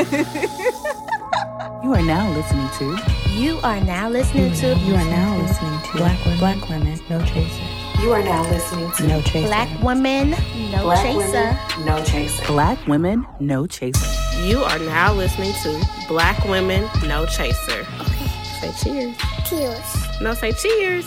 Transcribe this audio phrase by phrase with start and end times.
[1.82, 5.96] You are now listening to You are now listening to You are now listening to
[5.98, 8.00] Black Women, Black Women No Chaser.
[8.00, 9.46] You are now listening to No Chaser.
[9.46, 10.30] Black Women
[10.70, 11.18] No Black Chaser.
[11.18, 12.46] Women, No Chaser.
[12.46, 14.40] Black Women No Chaser.
[14.42, 17.86] You are now listening to Black Women No Chaser.
[18.00, 18.26] Okay.
[18.60, 19.16] Say cheers.
[19.44, 20.20] Cheers.
[20.22, 21.06] No, say cheers.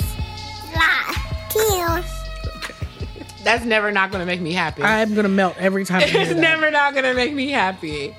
[0.75, 1.13] La.
[1.49, 2.05] Tears.
[3.43, 4.83] That's never not gonna make me happy.
[4.83, 6.01] I'm gonna melt every time.
[6.01, 6.39] I hear it's that.
[6.39, 8.15] never not gonna make me happy.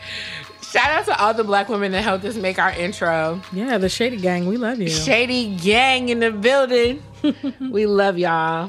[0.75, 3.41] Shout out to all the black women that helped us make our intro.
[3.53, 4.89] Yeah, the Shady Gang, we love you.
[4.89, 7.01] Shady gang in the building.
[7.71, 8.69] we love y'all.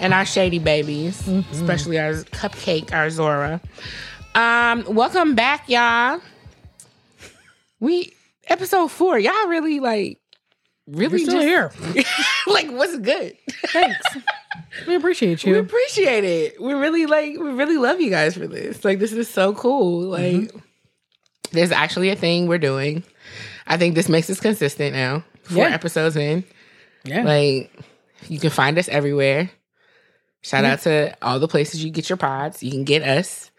[0.00, 3.60] And our shady babies, especially our cupcake, our Zora.
[4.34, 6.20] Um, welcome back, y'all.
[7.78, 8.14] We
[8.48, 9.16] episode four.
[9.16, 10.18] Y'all really like
[10.88, 11.72] really You're still here.
[12.48, 13.36] like what's good?
[13.66, 13.96] Thanks.
[14.88, 15.52] we appreciate you.
[15.52, 16.60] We appreciate it.
[16.60, 18.84] We really like we really love you guys for this.
[18.84, 20.00] Like this is so cool.
[20.00, 20.58] Like Mm-hmm.
[21.52, 23.02] There's actually a thing we're doing.
[23.66, 25.24] I think this makes us consistent now.
[25.44, 25.74] Four Yeah.
[25.74, 26.44] episodes in.
[27.04, 27.22] yeah.
[27.22, 27.72] Like
[28.28, 29.50] you can find us everywhere.
[30.42, 32.62] Shout out to all the places you get your pods.
[32.62, 33.50] You can get us.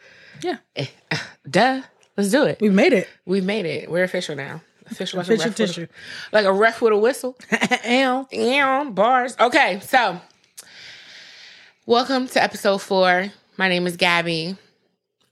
[0.41, 0.57] yeah.
[0.75, 1.17] Eh, uh,
[1.49, 1.81] duh.
[2.17, 2.59] Let's do it.
[2.61, 3.07] We've made it.
[3.25, 3.89] We've made it.
[3.89, 4.61] We're official now.
[4.91, 5.87] Official, like Official a ref with tissue.
[6.31, 7.37] a, like a ref with a whistle.
[7.87, 8.27] Ow.
[8.31, 9.35] Yeah, bars.
[9.39, 10.19] Okay, so
[11.85, 13.27] welcome to episode four.
[13.57, 14.55] My name is Gabby,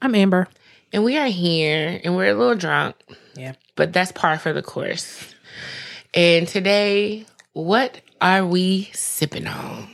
[0.02, 0.48] I'm Amber.
[0.94, 2.96] And we are here, and we're a little drunk,
[3.36, 3.54] Yeah.
[3.76, 5.34] but that's par for the course.
[6.14, 9.90] And today, what are we sipping on?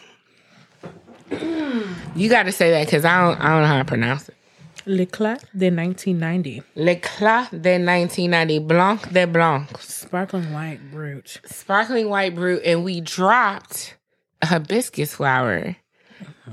[1.30, 1.96] Mm.
[2.16, 4.36] You got to say that because I don't, I don't know how to pronounce it.
[4.86, 6.62] L'Eclat de 1990.
[6.76, 11.40] Le Clas de 1990, Blanc de Blanc, Sparkling white brute.
[11.46, 13.96] sparkling white brute, and we dropped
[14.42, 15.78] a hibiscus flower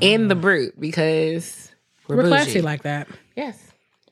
[0.00, 0.40] in the mm.
[0.40, 1.72] brute because
[2.08, 3.08] we're, We're classy like that.
[3.36, 3.69] Yes.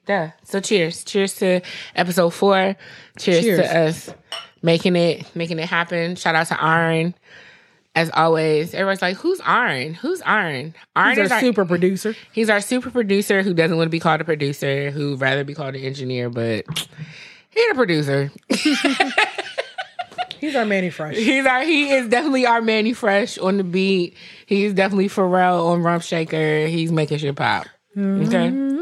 [0.08, 0.30] Duh.
[0.42, 1.04] So cheers.
[1.04, 1.60] Cheers to
[1.94, 2.74] episode four.
[3.18, 3.58] Cheers, Cheers.
[3.60, 4.10] to us
[4.62, 6.16] making it making it happen.
[6.16, 7.14] Shout out to Aaron.
[7.94, 9.92] As always, everyone's like, "Who's Aaron?
[9.92, 12.14] Who's Aaron?" Aaron He's is our our super producer.
[12.32, 15.52] he's our super producer who doesn't want to be called a producer, who'd rather be
[15.54, 16.64] called an engineer, but
[17.50, 18.32] he's a producer.
[20.40, 21.16] He's our Mannie Fresh.
[21.16, 24.16] He's our he is definitely our Mannie Fresh on the beat.
[24.46, 26.68] He's definitely Pharrell on Rump Shaker.
[26.68, 27.66] He's making shit pop.
[27.96, 28.00] Okay.
[28.00, 28.77] Mm-hmm.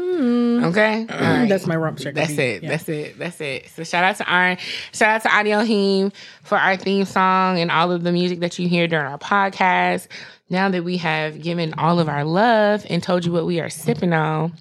[0.69, 1.05] Okay.
[1.09, 1.47] Right.
[1.47, 2.13] That's my rump shaker.
[2.13, 2.63] That's it.
[2.63, 2.69] Yeah.
[2.69, 3.19] That's it.
[3.19, 3.69] That's it.
[3.75, 4.57] So shout out to Aaron.
[4.93, 6.11] Shout out to Audio Heem
[6.43, 10.07] for our theme song and all of the music that you hear during our podcast.
[10.49, 13.69] Now that we have given all of our love and told you what we are
[13.69, 14.53] sipping on,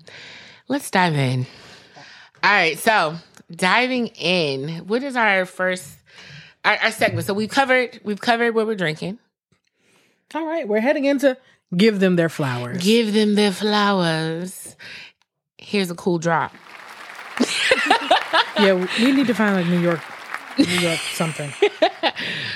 [0.69, 1.47] let's dive in.
[2.43, 2.79] All right.
[2.79, 3.17] So
[3.51, 5.89] diving in, what is our first
[6.65, 7.27] our, our segment?
[7.27, 9.19] So we've covered we've covered what we're drinking.
[10.35, 11.39] All right, we're heading into
[11.75, 12.83] give them their flowers.
[12.83, 14.77] Give them their flowers.
[15.67, 16.53] Here's a cool drop.
[18.57, 20.01] yeah, we- need to find like New York,
[20.57, 21.53] New York something.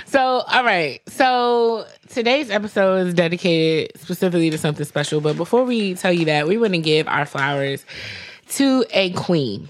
[0.06, 1.00] So, all right.
[1.08, 5.20] So, today's episode is dedicated specifically to something special.
[5.20, 7.84] But before we tell you that, we want to give our flowers
[8.50, 9.68] to a queen.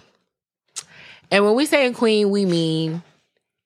[1.30, 3.02] And when we say a queen, we mean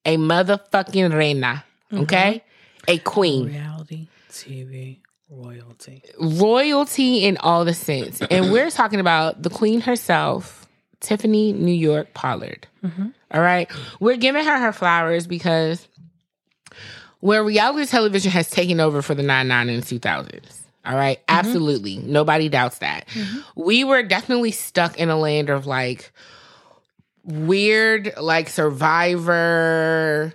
[0.05, 1.65] a motherfucking reina.
[1.93, 2.03] Mm-hmm.
[2.05, 2.43] Okay?
[2.89, 3.47] A queen.
[3.47, 4.99] Reality TV
[5.35, 6.03] royalty.
[6.19, 8.21] Royalty in all the sense.
[8.23, 10.67] And we're talking about the queen herself,
[11.01, 12.67] Tiffany New York Pollard.
[12.85, 13.09] Mm-hmm.
[13.31, 13.71] All right.
[14.01, 15.87] We're giving her her flowers because
[17.21, 20.61] where reality television has taken over for the 99 and 2000s.
[20.87, 21.19] All right?
[21.19, 21.39] Mm-hmm.
[21.39, 21.99] Absolutely.
[21.99, 23.09] Nobody doubts that.
[23.09, 23.63] Mm-hmm.
[23.63, 26.13] We were definitely stuck in a land of like
[27.25, 30.35] weird, like survivor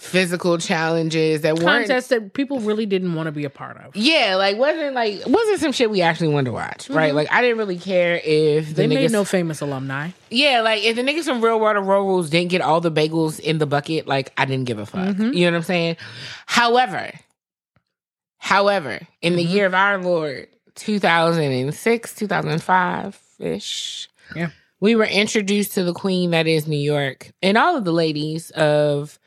[0.00, 3.94] physical challenges that weren't Contests that people really didn't want to be a part of.
[3.94, 7.08] yeah, like wasn't like wasn't some shit we actually wanted to watch, right?
[7.08, 7.16] Mm-hmm.
[7.16, 10.10] Like I didn't really care if the They made niggas, no famous alumni.
[10.30, 12.90] yeah, like if the niggas from Real World of Road Rules didn't get all the
[12.90, 15.16] bagels in the bucket, like I didn't give a fuck.
[15.16, 15.34] Mm-hmm.
[15.34, 15.96] You know what I'm saying?
[16.46, 17.10] However,
[18.38, 19.54] however, in the mm-hmm.
[19.54, 24.48] year of our Lord, 2006, 2005 ish, Yeah.
[24.80, 28.50] we were introduced to the queen that is New York and all of the ladies
[28.52, 29.18] of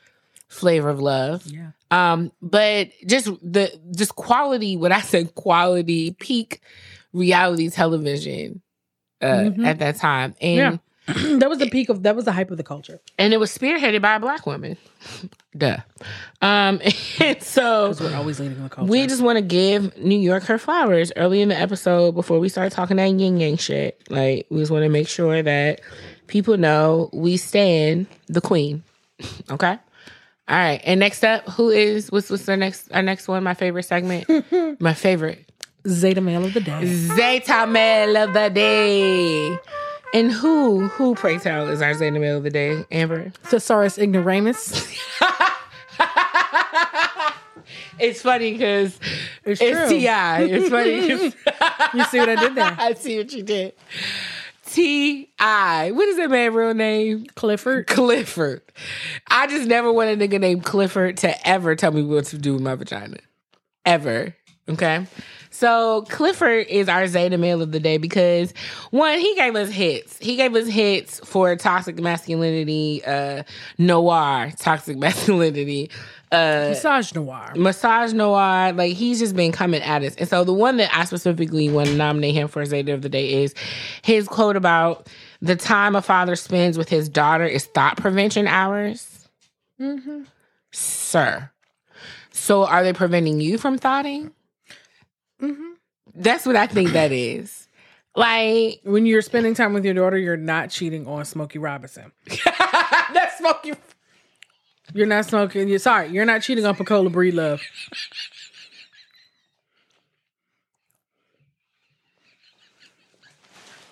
[0.54, 1.46] Flavor of Love.
[1.46, 1.70] Yeah.
[1.90, 6.60] Um, but just the just quality, when I said quality peak
[7.12, 8.60] reality television
[9.22, 9.66] uh Mhm.
[9.66, 10.34] at that time.
[10.40, 10.76] And Yeah.
[11.38, 12.98] that was the peak of that was the hype of the culture.
[13.18, 14.76] and it was spearheaded by a black woman.
[15.56, 15.76] Duh.
[16.42, 16.80] Um
[17.20, 18.90] and so we're always leading the culture.
[18.90, 22.48] we just want to give New York her flowers early in the episode before we
[22.48, 24.00] start talking that yin yang shit.
[24.08, 25.80] Like we just want to make sure that
[26.26, 28.82] people know we stand the queen.
[29.50, 29.78] Okay.
[30.46, 30.80] All right.
[30.84, 33.42] And next up, who is what's what's our next our next one?
[33.42, 34.26] My favorite segment.
[34.80, 35.50] My favorite.
[35.86, 36.84] Zeta male of the day.
[36.86, 39.58] Zeta Male of the Day.
[40.14, 43.32] And who, who, pray tell, is our Zeta middle of the day, Amber?
[43.42, 44.96] Thesaurus ignoramus.
[47.98, 48.98] It's funny because
[49.44, 49.88] It's it's, true.
[49.88, 50.42] T.I.
[50.42, 50.94] It's funny
[51.94, 52.76] You see what I did there?
[52.78, 53.74] I see what you did.
[54.74, 55.92] T.I.
[55.92, 57.26] What is that man real name?
[57.36, 57.86] Clifford.
[57.86, 58.60] Clifford.
[59.28, 62.54] I just never want a nigga named Clifford to ever tell me what to do
[62.54, 63.18] with my vagina.
[63.86, 64.34] Ever.
[64.68, 65.06] Okay.
[65.50, 68.52] So Clifford is our Zeta male of the day because
[68.90, 70.18] one, he gave us hits.
[70.18, 73.44] He gave us hits for toxic masculinity, uh,
[73.78, 75.88] noir, toxic masculinity,
[76.34, 77.56] uh, misogynoir.
[77.56, 80.14] Massage Noir, like he's just been coming at us.
[80.16, 83.08] And so the one that I specifically want to nominate him for Zeta of the
[83.08, 83.54] Day is
[84.02, 85.08] his quote about
[85.40, 89.28] the time a father spends with his daughter is thought prevention hours.
[90.72, 91.50] Sir.
[92.32, 94.32] So are they preventing you from thoughting?
[96.14, 97.68] That's what I think that is.
[98.16, 102.12] Like, When you're spending time with your daughter, you're not cheating on Smokey Robinson.
[102.44, 103.76] that's smoking.
[104.94, 105.68] You're not smoking.
[105.68, 106.08] You're sorry.
[106.10, 107.60] You're not cheating on Pecola Breedlove.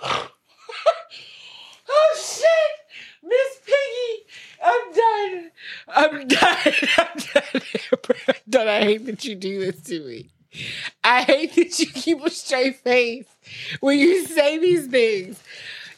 [1.94, 4.24] Oh shit, Miss Piggy,
[4.94, 5.50] done.
[5.88, 6.74] I'm done.
[6.98, 7.62] I'm done.
[8.28, 8.68] I'm done.
[8.68, 10.30] I hate that you do this to me.
[11.04, 13.26] I hate that you keep a straight face
[13.80, 15.42] when you say these things.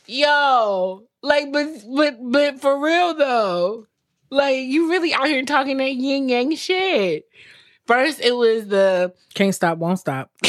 [0.07, 3.87] Yo, like, but but but for real though,
[4.35, 7.27] like you really out here talking that yin yang shit.
[7.87, 10.31] First, it was the Can't stop, won't stop.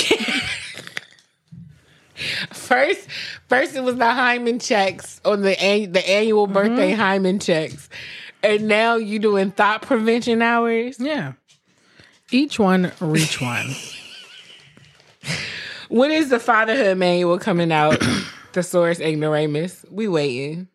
[2.54, 3.10] First,
[3.50, 6.54] first it was the hymen checks on the an- the annual mm-hmm.
[6.54, 7.90] birthday hymen checks,
[8.42, 10.98] and now you doing thought prevention hours.
[11.00, 11.34] Yeah.
[12.32, 13.68] Each one, reach one.
[15.88, 18.02] When is the fatherhood manual coming out?
[18.54, 19.86] the source ignoramus.
[19.90, 20.68] We waiting.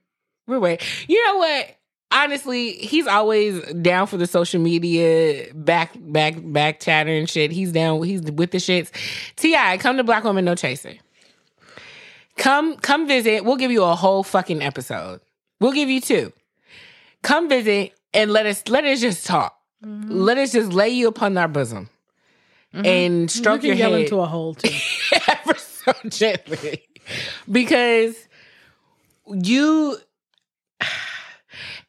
[0.47, 0.87] We're waiting.
[1.09, 1.77] You know what?
[2.13, 7.53] Honestly, he's always down for the social media back back back chatter and shit.
[7.53, 8.03] He's down.
[8.03, 8.91] He's with the shits.
[9.37, 10.95] T.I., come to Black Woman No Chaser.
[12.37, 13.45] Come come visit.
[13.45, 15.21] We'll give you a whole fucking episode.
[15.61, 16.33] We'll give you two.
[17.23, 19.57] Come visit and let us let us just talk.
[19.85, 20.11] Mm-hmm.
[20.11, 21.91] Let us just lay you upon our bosom
[22.75, 22.87] mm-hmm.
[22.87, 24.69] and stroke you your yell head into a hole too.
[25.29, 26.83] ever so gently
[27.51, 28.17] because
[29.27, 29.99] you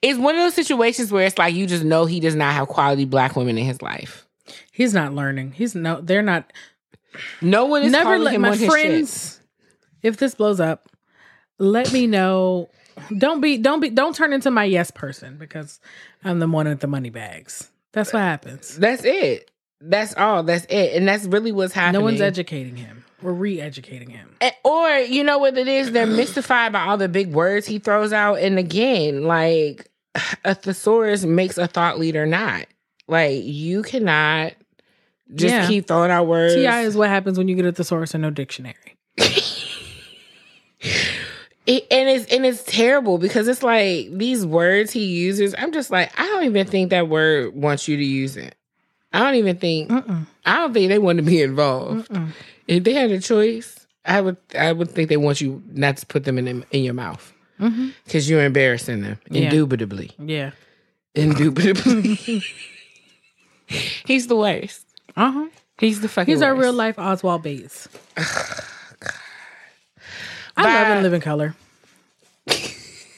[0.01, 2.67] it's one of those situations where it's like you just know he does not have
[2.67, 4.25] quality black women in his life.
[4.71, 5.51] He's not learning.
[5.51, 6.01] He's no.
[6.01, 6.51] They're not.
[7.41, 9.39] No one is Never calling let my friends.
[10.01, 10.87] If this blows up,
[11.59, 12.69] let me know.
[13.17, 13.57] Don't be.
[13.57, 13.89] Don't be.
[13.89, 15.79] Don't turn into my yes person because
[16.23, 17.69] I'm the one with the money bags.
[17.91, 18.77] That's what happens.
[18.77, 19.51] That's it.
[19.81, 20.43] That's all.
[20.43, 20.95] That's it.
[20.95, 21.99] And that's really what's happening.
[21.99, 23.03] No one's educating him.
[23.21, 24.35] We're re-educating him.
[24.41, 25.91] Eh, Or you know what it is?
[25.91, 28.35] They're mystified by all the big words he throws out.
[28.39, 29.90] And again, like
[30.43, 32.65] a thesaurus makes a thought leader not.
[33.07, 34.53] Like you cannot
[35.33, 35.67] just Yeah.
[35.67, 36.55] keep throwing out words.
[36.55, 36.81] T.I.
[36.81, 38.75] is what happens when you get a thesaurus and no dictionary.
[41.67, 45.53] It, and it's and it's terrible because it's like these words he uses.
[45.59, 48.55] I'm just like I don't even think that word wants you to use it.
[49.13, 49.91] I don't even think
[50.43, 52.09] I don't think they want to be involved.
[52.67, 56.05] If they had a choice, I would I would think they want you not to
[56.07, 57.31] put them in in your mouth
[58.05, 59.43] because you're embarrassing them Yeah.
[59.43, 60.51] indubitably, Yeah.
[61.15, 62.15] indubitably.
[64.05, 64.85] He's the worst.
[65.15, 65.47] Uh huh.
[65.77, 66.33] He's the fucking.
[66.33, 67.87] He's our real life Oswald Bates.
[70.57, 70.73] I Bye.
[70.89, 71.55] love In Living Color.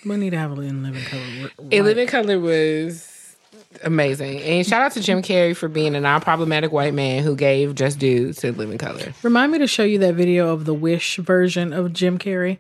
[0.05, 1.23] we need to have a In Living Color.
[1.43, 1.83] r- A right.
[1.83, 3.35] Living Color was
[3.83, 4.39] amazing.
[4.41, 7.75] And shout out to Jim Carrey for being a non problematic white man who gave
[7.75, 9.13] just due to Living Color.
[9.23, 12.59] Remind me to show you that video of the Wish version of Jim Carrey.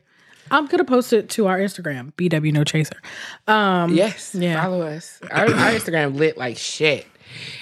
[0.53, 3.01] I'm gonna post it to our Instagram, BW No Chaser.
[3.47, 4.33] Um, Yes.
[4.35, 4.61] Yeah.
[4.61, 5.19] Follow us.
[5.31, 7.05] Our, our Instagram lit like shit.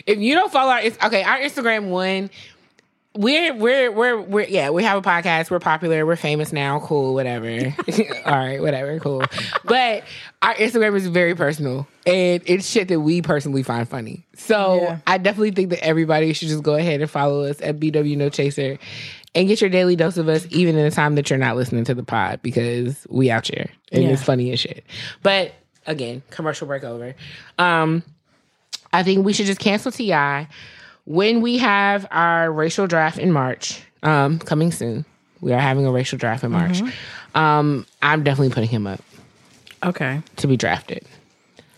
[0.06, 2.30] If you don't follow our okay, our Instagram one,
[3.14, 5.50] we're we're we're we're yeah, we have a podcast.
[5.52, 6.06] We're popular.
[6.06, 6.80] We're famous now.
[6.80, 7.48] Cool, whatever.
[8.26, 9.00] All right, whatever.
[9.00, 9.24] Cool.
[9.66, 10.04] But
[10.42, 14.26] our Instagram is very personal, and it's shit that we personally find funny.
[14.36, 14.98] So Yeah.
[15.08, 18.30] I definitely think that everybody should just go ahead and follow us at BW No
[18.30, 18.78] Chaser,
[19.36, 21.84] and get your daily dose of us, even in the time that you're not listening
[21.86, 24.10] to the pod, because we out here and Yeah.
[24.10, 24.84] it's funny as shit.
[25.24, 25.54] But
[25.88, 27.16] again, commercial break over.
[27.58, 28.04] Um,
[28.94, 30.48] I think we should just cancel T.I.
[31.06, 33.82] when we have our racial draft in March.
[34.04, 35.06] Um, coming soon.
[35.40, 36.82] We are having a racial draft in March.
[37.34, 39.02] Um, I'm definitely putting him up
[39.84, 40.22] Okay.
[40.36, 41.04] to be drafted,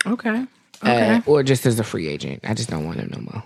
[0.06, 0.44] Okay.
[0.82, 1.14] Okay.
[1.16, 2.40] uh, or just as a free agent.
[2.44, 3.42] I just don't want him no more.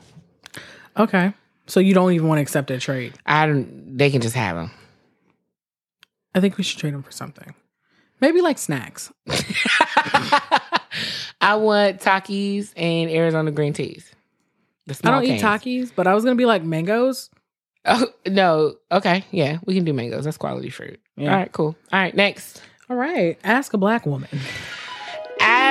[0.96, 1.32] okay.
[1.68, 3.14] So you don't even want to accept a trade.
[3.24, 3.96] I don't.
[3.96, 4.70] They can just have them.
[6.34, 7.54] I think we should trade them for something.
[8.20, 9.12] Maybe like snacks.
[11.40, 14.10] I want Takis and Arizona green teas.
[14.86, 15.62] The I small don't eat cans.
[15.62, 17.30] Takis, but I was gonna be like mangoes.
[17.84, 18.74] Oh no.
[18.90, 19.24] Okay.
[19.30, 20.24] Yeah, we can do mangoes.
[20.24, 21.00] That's quality fruit.
[21.16, 21.30] Yeah.
[21.30, 21.52] All right.
[21.52, 21.76] Cool.
[21.92, 22.14] All right.
[22.14, 22.62] Next.
[22.90, 23.38] All right.
[23.44, 24.30] Ask a black woman.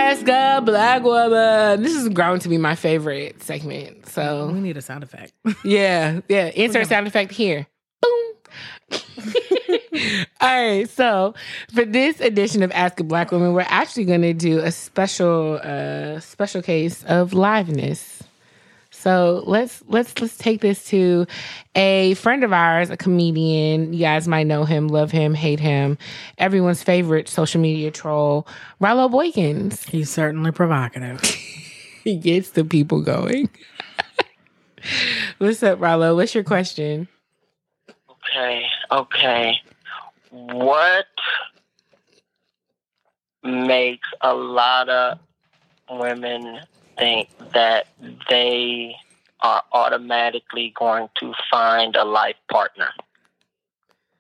[0.07, 1.83] Ask a black woman.
[1.83, 4.07] This has grown to be my favorite segment.
[4.07, 5.33] So we need a sound effect.
[5.65, 6.45] yeah, yeah.
[6.55, 7.67] Insert sound effect here.
[8.01, 8.33] Boom.
[10.39, 10.89] All right.
[10.89, 11.33] So
[11.73, 15.59] for this edition of Ask a Black Woman, we're actually going to do a special,
[15.61, 18.16] uh, special case of liveness.
[19.07, 21.27] So let's let's let's take this to
[21.75, 23.93] a friend of ours, a comedian.
[23.93, 25.97] You guys might know him, love him, hate him.
[26.37, 28.45] Everyone's favorite social media troll,
[28.81, 29.87] Rallo Boykins.
[29.87, 31.21] He's certainly provocative.
[32.03, 33.49] He gets the people going.
[35.39, 36.15] What's up, Rallo?
[36.15, 37.09] What's your question?
[38.09, 39.55] Okay, okay.
[40.31, 41.05] What
[43.43, 45.19] makes a lot of
[45.89, 46.61] women
[46.97, 47.87] think that
[48.29, 48.95] they
[49.41, 52.89] are automatically going to find a life partner?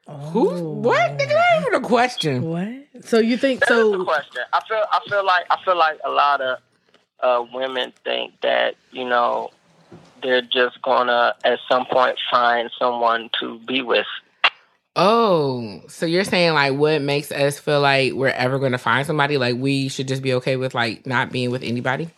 [0.07, 0.71] Who?
[0.71, 1.17] what?
[1.17, 2.41] Nigga, that even a question.
[2.43, 3.05] What?
[3.05, 4.03] So you think That's the so?
[4.05, 4.43] question.
[4.53, 6.59] I feel I feel like I feel like a lot of
[7.19, 9.51] uh, women think that, you know,
[10.23, 14.05] they're just gonna at some point find someone to be with.
[14.95, 19.05] Oh, so you're saying like what makes us feel like we're ever going to find
[19.05, 19.37] somebody?
[19.37, 22.09] Like we should just be okay with like not being with anybody?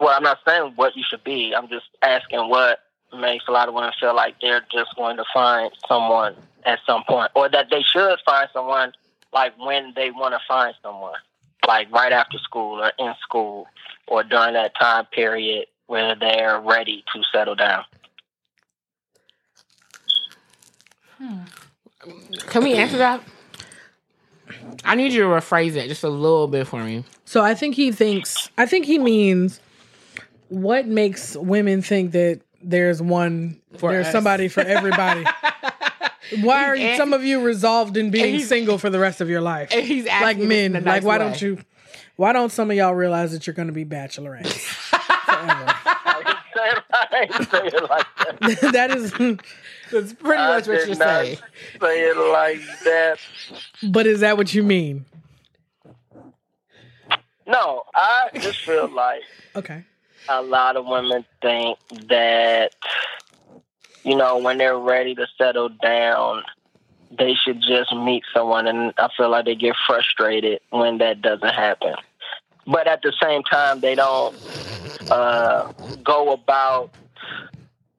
[0.00, 1.54] Well, I'm not saying what you should be.
[1.54, 2.80] I'm just asking what
[3.16, 6.34] makes a lot of women feel like they're just going to find someone
[6.66, 8.92] at some point, or that they should find someone
[9.32, 11.14] like when they want to find someone,
[11.66, 13.66] like right after school or in school,
[14.06, 17.84] or during that time period where they're ready to settle down.
[21.18, 21.40] Hmm.
[22.48, 23.22] Can we answer that?
[24.84, 27.04] I need you to rephrase it just a little bit for me.
[27.24, 28.50] So I think he thinks.
[28.58, 29.60] I think he means
[30.48, 34.12] what makes women think that there's one For there's us.
[34.12, 35.24] somebody for everybody.
[36.40, 39.42] Why are you, some of you resolved in being single for the rest of your
[39.42, 39.68] life?
[39.72, 41.24] And he's asking like men, in a like why way.
[41.24, 41.58] don't you?
[42.16, 44.90] Why don't some of y'all realize that you're going to be bachelorettes?
[44.92, 46.38] I
[47.10, 48.06] didn't say it like
[48.40, 48.72] that.
[48.72, 49.12] that is,
[49.92, 51.36] That's pretty I much what you're saying.
[51.80, 53.18] Say it like that.
[53.82, 55.04] but is that what you mean?
[57.46, 59.22] No, I just feel like
[59.54, 59.84] Okay.
[60.28, 61.78] A lot of women think
[62.08, 62.72] that
[64.04, 66.42] you know when they're ready to settle down
[67.16, 71.54] they should just meet someone and i feel like they get frustrated when that doesn't
[71.54, 71.94] happen.
[72.66, 74.34] But at the same time they don't
[75.10, 76.90] uh, go about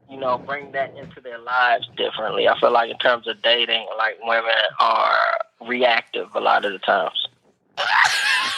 [0.09, 2.47] you know bring that into their lives differently.
[2.47, 6.79] I feel like in terms of dating like women are reactive a lot of the
[6.79, 7.27] times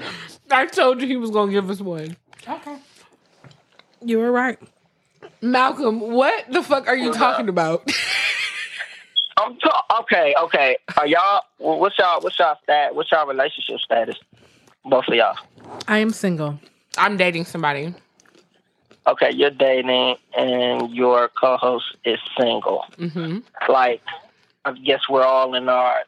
[0.50, 2.16] I told you he was going to give us one.
[2.48, 2.76] Okay.
[4.02, 4.58] You were right.
[5.42, 7.88] Malcolm, what the fuck are you talking about?
[9.38, 10.34] I'm ta- okay.
[10.44, 11.42] Okay, are y'all?
[11.58, 12.20] well, What's y'all?
[12.20, 12.94] What's y'all stat?
[12.94, 14.16] What's y'all relationship status?
[14.84, 15.36] Both of y'all.
[15.86, 16.58] I am single.
[16.96, 17.94] I'm dating somebody.
[19.06, 22.84] Okay, you're dating, and your co-host is single.
[22.98, 23.38] hmm
[23.68, 24.02] Like,
[24.64, 25.98] I guess we're all in our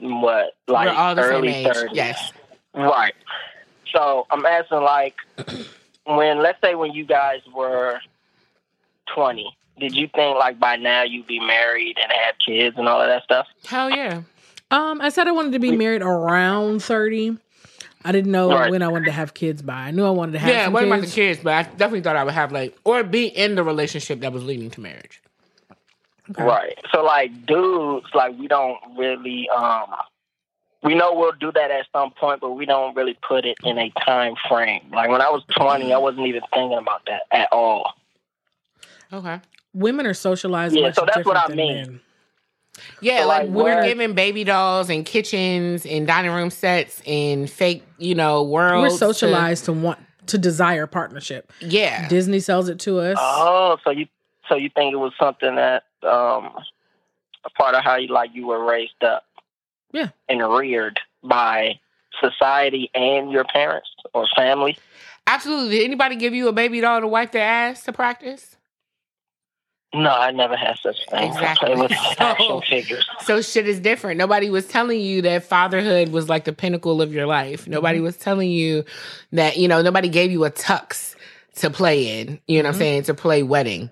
[0.00, 1.72] what, like We're all the same early age.
[1.74, 1.96] thirties.
[1.96, 2.32] Yes.
[2.74, 3.14] Right.
[3.94, 5.14] So I'm asking, like,
[6.04, 8.00] when let's say when you guys were
[9.14, 13.00] twenty, did you think like by now you'd be married and have kids and all
[13.00, 13.46] of that stuff?
[13.64, 14.22] Hell yeah.
[14.70, 17.36] Um, I said I wanted to be married around thirty.
[18.04, 18.70] I didn't know Right.
[18.70, 19.74] when I wanted to have kids by.
[19.74, 21.14] I knew I wanted to have Yeah, it some wasn't about the kids.
[21.14, 24.32] kids, but I definitely thought I would have like, or be in the relationship that
[24.32, 25.20] was leading to marriage.
[26.36, 26.78] Right.
[26.92, 29.86] So like dudes, like we don't really um
[30.82, 33.78] we know we'll do that at some point, but we don't really put it in
[33.78, 34.82] a time frame.
[34.92, 37.94] Like when I was twenty, I wasn't even thinking about that at all.
[39.12, 39.40] Okay.
[39.74, 40.74] Women are socialized.
[40.74, 41.74] Yeah, much so that's what I than mean.
[41.76, 42.00] men.
[43.00, 47.02] Yeah, So, like, like, we're where- giving baby dolls and kitchens and dining room sets
[47.06, 48.82] and fake, you know, worlds.
[48.82, 51.52] We're to- socialized to, want to desire partnership.
[51.60, 52.06] yeah.
[52.08, 53.16] Disney sells it to us.
[53.20, 54.06] Oh, so you
[54.48, 56.50] so you think it was something that um
[57.44, 59.24] a part of how you like you were raised up.
[59.92, 60.08] Yeah.
[60.28, 61.78] And reared by
[62.20, 64.78] society and your parents or family.
[65.26, 65.78] Absolutely.
[65.78, 68.56] Did anybody give you a baby doll to wipe their ass to practice?
[69.94, 71.34] No, I never had such things.
[71.34, 71.72] Exactly.
[71.72, 73.08] It was So- action figures.
[73.20, 74.18] So shit is different.
[74.18, 77.62] Nobody was telling you that fatherhood was like the pinnacle of your life.
[77.62, 77.70] Mm-hmm.
[77.72, 78.84] Nobody was telling you
[79.32, 81.14] that, you know, nobody gave you a tux
[81.56, 82.78] to play in, you know what I'm mm-hmm.
[82.80, 83.90] saying, to play wedding.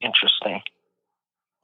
[0.00, 0.60] Interesting.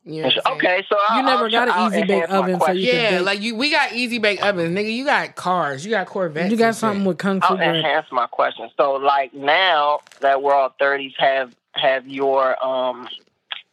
[0.05, 0.57] You know what I'm saying?
[0.59, 2.77] Okay, so I'll, You never I'll, got an I'll easy bake oven, so question.
[2.77, 4.93] you can Yeah, bake- like you, we got easy bake ovens, nigga.
[4.93, 6.51] You got cars, you got Corvettes.
[6.51, 7.77] You got something with kung fu I'll bread.
[7.77, 8.69] enhance my question.
[8.77, 13.09] So, like now that we're all thirties, have have your um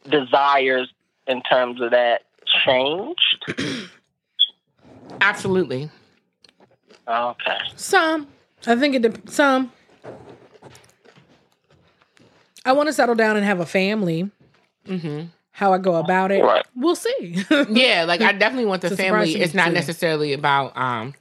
[0.08, 0.92] desires
[1.28, 2.24] in terms of that
[2.66, 3.46] changed?
[5.22, 5.90] Absolutely.
[7.08, 7.58] Okay.
[7.76, 8.28] Some.
[8.68, 9.72] I think it dep some.
[12.66, 14.30] I want to settle down and have a family.
[14.86, 15.22] hmm
[15.60, 16.66] How I go about it, Right.
[16.74, 17.44] we'll see.
[17.70, 19.36] Yeah, like I definitely want the family.
[19.36, 19.74] It's not too.
[19.74, 21.14] necessarily about um.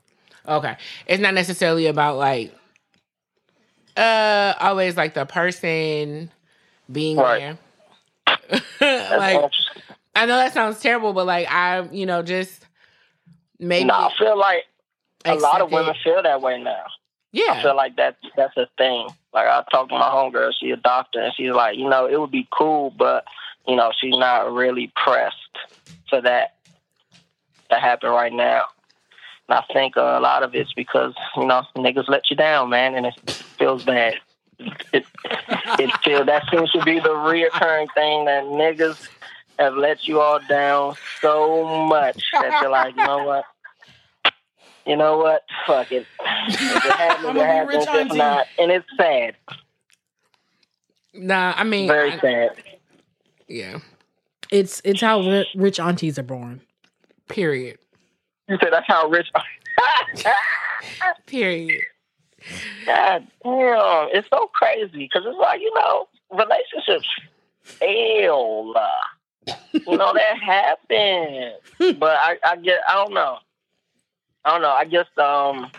[0.47, 0.77] Okay,
[1.09, 2.55] it's not necessarily about like
[3.97, 6.31] uh always like the person
[6.91, 7.57] being Right.
[8.21, 8.63] there.
[8.81, 9.51] Like.
[10.15, 12.65] I know that sounds terrible, but like I, you know, just
[13.59, 14.65] maybe No, I feel like
[15.25, 16.03] a lot of accept women it.
[16.05, 16.85] feel that way now.
[17.33, 17.53] Yeah.
[17.55, 19.09] I feel like that's that's a thing.
[19.35, 22.21] Like I talked to my homegirl, she's a doctor, and she's like, you know, it
[22.21, 23.25] would be cool, but
[23.69, 25.35] you know, she's not really pressed
[26.09, 26.57] for that
[27.71, 28.65] to happen right now.
[29.49, 32.71] And I think uh, a lot of it's because you know niggas let you down,
[32.71, 34.15] man, and it feels bad.
[34.93, 35.07] It
[35.79, 39.09] it feel that seems to be the reoccurring thing that niggas
[39.59, 43.45] have let you all down so much that you're like, you know what.
[44.87, 45.43] You know what?
[45.67, 46.07] Fuck it.
[46.49, 47.87] If it happens, it happens.
[47.89, 49.37] If not, and it's sad.
[51.15, 51.53] nah.
[51.57, 52.51] I mean, Very I- sad.
[53.49, 53.79] Yeah.
[54.51, 56.61] it's it's how ri- rich aunties are born.
[57.29, 57.79] Period.
[58.49, 59.29] You said that's how rich.
[61.27, 61.83] Period.
[62.87, 67.09] God damn, it's so crazy because it's like you know relationships
[67.63, 68.75] fail.
[69.73, 71.55] You know that happens,
[71.99, 73.39] but I, I get I don't know.
[74.45, 74.71] I don't know.
[74.71, 75.71] I guess um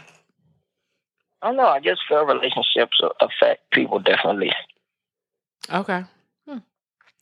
[1.41, 1.67] I don't know.
[1.67, 4.51] I guess failed relationships affect people differently.
[5.71, 6.03] Okay.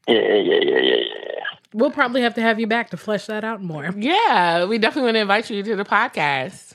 [0.08, 0.96] Yeah, yeah, yeah, yeah, yeah.
[0.96, 1.44] yeah.
[1.74, 3.90] We'll probably have to have you back to flesh that out more.
[3.96, 6.74] Yeah, we definitely want to invite you to the podcast.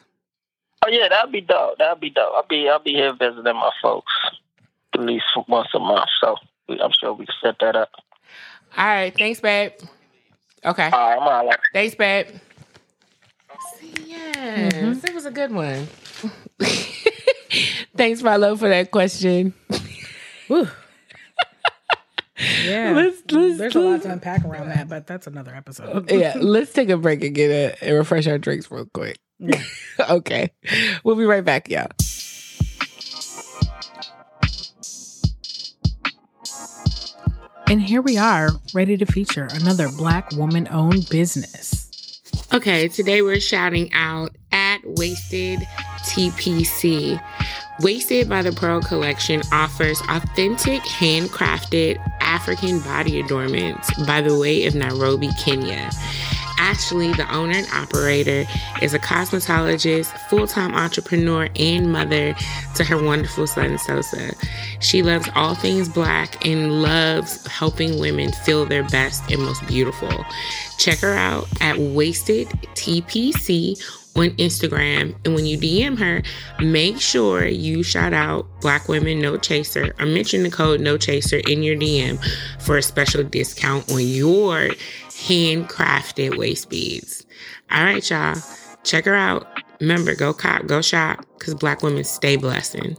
[0.84, 1.78] Oh yeah, that'd be dope.
[1.78, 2.32] That'd be dope.
[2.34, 4.12] I'll be I'll be here visiting my folks
[4.94, 6.08] at least once a month.
[6.20, 6.36] So
[6.68, 7.90] I'm sure we can set that up.
[8.76, 9.14] All right.
[9.16, 9.72] Thanks, babe.
[10.64, 10.90] Okay.
[10.92, 11.58] All right, I'm all right.
[11.72, 12.26] Thanks, babe.
[13.78, 14.36] See, yes,
[14.74, 15.06] Mm-hmm.
[15.06, 15.86] it was a good one.
[17.96, 19.52] Thanks, Milo, for that question.
[22.42, 22.70] Whew.
[22.70, 26.10] Yeah, Let's- let's- there's a lot to unpack around that, but that's another episode.
[26.10, 29.18] Yeah, let's take a break and get it and refresh our drinks real quick.
[30.10, 30.50] okay,
[31.04, 31.88] we'll be right back, y'all.
[37.68, 41.88] And here we are, ready to feature another Black woman owned business.
[42.52, 45.60] Okay, today we're shouting out at Waisted
[46.04, 47.22] TPC.
[47.80, 51.98] Waisted by the Pearl Collection offers authentic, handcrafted
[52.32, 55.90] African body adornments by the way of Nairobi, Kenya.
[56.58, 58.46] Ashley, the owner and operator,
[58.80, 62.34] is a cosmetologist, full time entrepreneur, and mother
[62.76, 64.32] to her wonderful son, Sosa.
[64.80, 70.24] She loves all things black and loves helping women feel their best and most beautiful.
[70.78, 73.78] Check her out at Waisted TPC
[74.16, 75.14] on Instagram.
[75.24, 76.22] And when you DM her,
[76.64, 81.40] make sure you shout out Black Women No Chaser or mention the code No Chaser
[81.48, 82.18] in your DM
[82.60, 84.68] for a special discount on your
[85.08, 87.26] handcrafted waist beads.
[87.70, 88.36] All right, y'all.
[88.84, 89.46] Check her out.
[89.80, 92.96] Remember, go cop, go shop, because Black women stay blessing.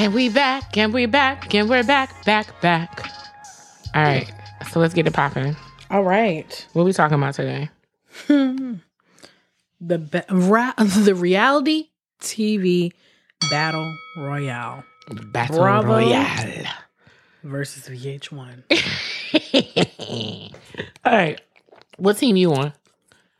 [0.00, 3.10] And we back, and we back, and we're back, back, back.
[3.94, 4.30] All right,
[4.70, 5.56] so let's get it popping.
[5.90, 6.66] All right.
[6.72, 7.70] What we talking about today?
[9.80, 12.90] The ba- ra- the reality TV
[13.48, 14.82] battle royale
[15.32, 15.86] Battle Bravo.
[15.98, 16.64] Royale.
[17.44, 18.64] versus VH1.
[21.04, 21.40] All right,
[21.96, 22.72] what team you on?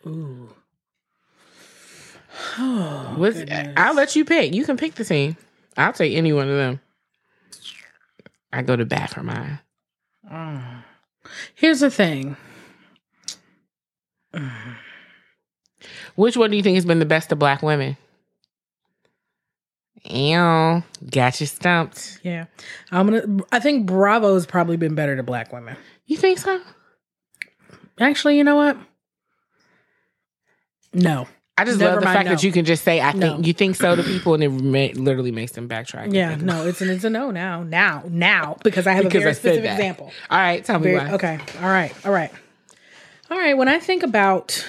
[0.07, 0.49] Ooh.
[2.57, 3.41] Oh, What's.
[3.77, 4.55] I'll let you pick.
[4.55, 5.37] You can pick the team.
[5.79, 6.81] I'll take any one of them.
[8.53, 9.61] I go to bat for mine.
[10.31, 10.83] Mm.
[11.55, 12.37] Here's the thing.
[16.17, 17.97] Which one do you think has been the best of black women?
[20.05, 22.21] Ew, got you stumped.
[22.23, 22.47] Yeah.
[22.91, 25.77] I'm gonna I think Bravo's probably been better to black women.
[26.07, 26.61] You think so?
[28.01, 28.77] Actually, you know what?
[30.93, 31.29] No.
[31.59, 32.35] I just Never love the mind, fact no.
[32.37, 33.21] that you can just say, "I No.
[33.35, 36.13] think you think so" to people, and it literally makes them backtrack.
[36.15, 37.63] Yeah, no, it's an it's a no now.
[37.63, 38.05] Now.
[38.09, 38.57] Now.
[38.63, 39.73] Because I have Because a very specific that.
[39.75, 40.13] example.
[40.31, 41.13] All right, tell me why.
[41.13, 41.39] okay.
[41.63, 41.93] All right.
[42.07, 42.31] All right.
[43.31, 43.57] All right.
[43.57, 44.67] When I think about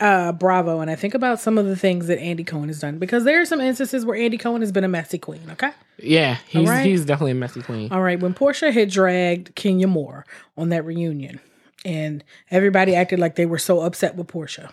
[0.00, 2.98] uh, Bravo and I think about some of the things that Andy Cohen has done
[2.98, 5.42] because there are some instances where Andy Cohen has been a messy queen.
[5.52, 5.70] Okay.
[5.98, 6.84] Yeah, he's right.
[6.84, 7.92] he's definitely a messy queen.
[7.92, 8.18] All right.
[8.18, 11.40] When Porsha had dragged Kenya Moore on that reunion,
[11.84, 14.70] and everybody acted like they were so upset with Porsha.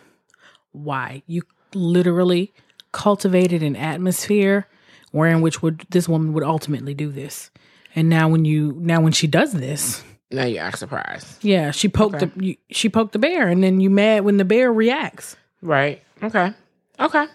[0.72, 1.24] Why?
[1.28, 1.44] You
[1.74, 2.54] literally
[2.92, 4.68] cultivated an atmosphere
[5.12, 7.52] wherein which would this woman would ultimately do this.
[7.96, 11.90] And now when you now when she does this, Now you act surprised, yeah, she
[11.90, 12.26] poked Okay.
[12.38, 15.36] the you, she poked the bear, and then you mad when the bear reacts.
[15.62, 16.02] right?
[16.24, 16.54] Okay,
[17.00, 17.26] okay,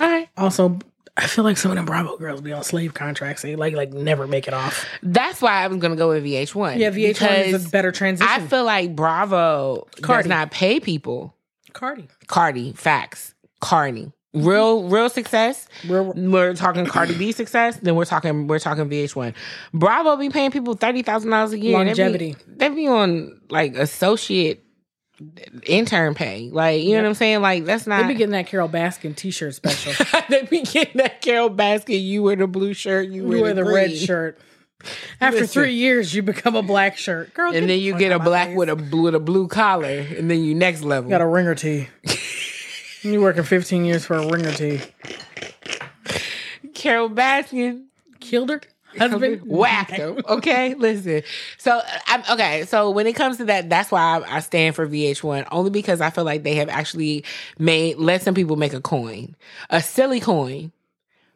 [0.00, 0.28] all right.
[0.36, 0.78] Also,
[1.16, 3.42] I feel like some of them Bravo girls be on slave contracts.
[3.42, 4.84] They like like never make it off.
[5.02, 6.78] That's why I was gonna go with VH1.
[6.78, 8.32] Yeah, VH1 is a better transition.
[8.32, 10.24] I feel like Bravo Cardi.
[10.24, 11.34] does not pay people.
[11.72, 12.08] Cardi.
[12.26, 13.34] Cardi, facts.
[13.60, 14.10] Cardi.
[14.32, 15.68] Real, real success.
[15.86, 17.76] Real- we're talking Cardi B success.
[17.76, 19.32] Then we're talking, we're talking VH1.
[19.72, 21.78] Bravo be paying people thirty thousand dollars a year.
[21.78, 22.36] They be- Longevity.
[22.48, 24.63] They be, on like associate
[25.66, 26.50] intern pay.
[26.50, 27.40] Like you know what I'm saying?
[27.40, 28.02] Like that's not.
[28.02, 29.92] They be getting that Carole Baskin T-shirt special.
[30.28, 32.02] they be getting that Carole Baskin.
[32.02, 33.08] You wear the blue shirt.
[33.08, 34.38] You wear, you wear the red shirt.
[35.20, 35.62] After Listen.
[35.62, 37.54] three years, you become a black shirt, girl.
[37.54, 38.56] and then you get a black face.
[38.56, 41.08] with a blue with a blue collar, and then you next level.
[41.08, 41.88] got a ringer tee.
[43.02, 44.80] you working fifteen years for a ringer tee.
[46.74, 47.84] Carole Baskin.
[48.20, 48.60] Killed her
[48.98, 49.42] husband.
[49.44, 50.20] whacked him.
[50.28, 51.22] Okay, listen.
[51.58, 52.64] So I'm okay.
[52.64, 56.00] So when it comes to that, that's why I, I stand for VH1 only because
[56.00, 57.24] I feel like they have actually
[57.58, 59.36] made let some people make a coin,
[59.70, 60.72] a silly coin.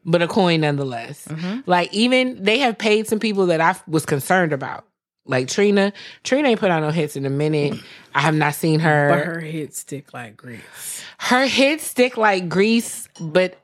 [0.04, 1.26] But a coin nonetheless.
[1.28, 1.60] Mm-hmm.
[1.66, 4.84] Like even they have paid some people that I was concerned about.
[5.26, 5.92] Like Trina.
[6.24, 7.78] Trina ain't put out no hits in a minute.
[8.14, 9.10] I have not seen her.
[9.10, 11.04] But her hits stick like grease.
[11.18, 13.58] her hits stick like grease, but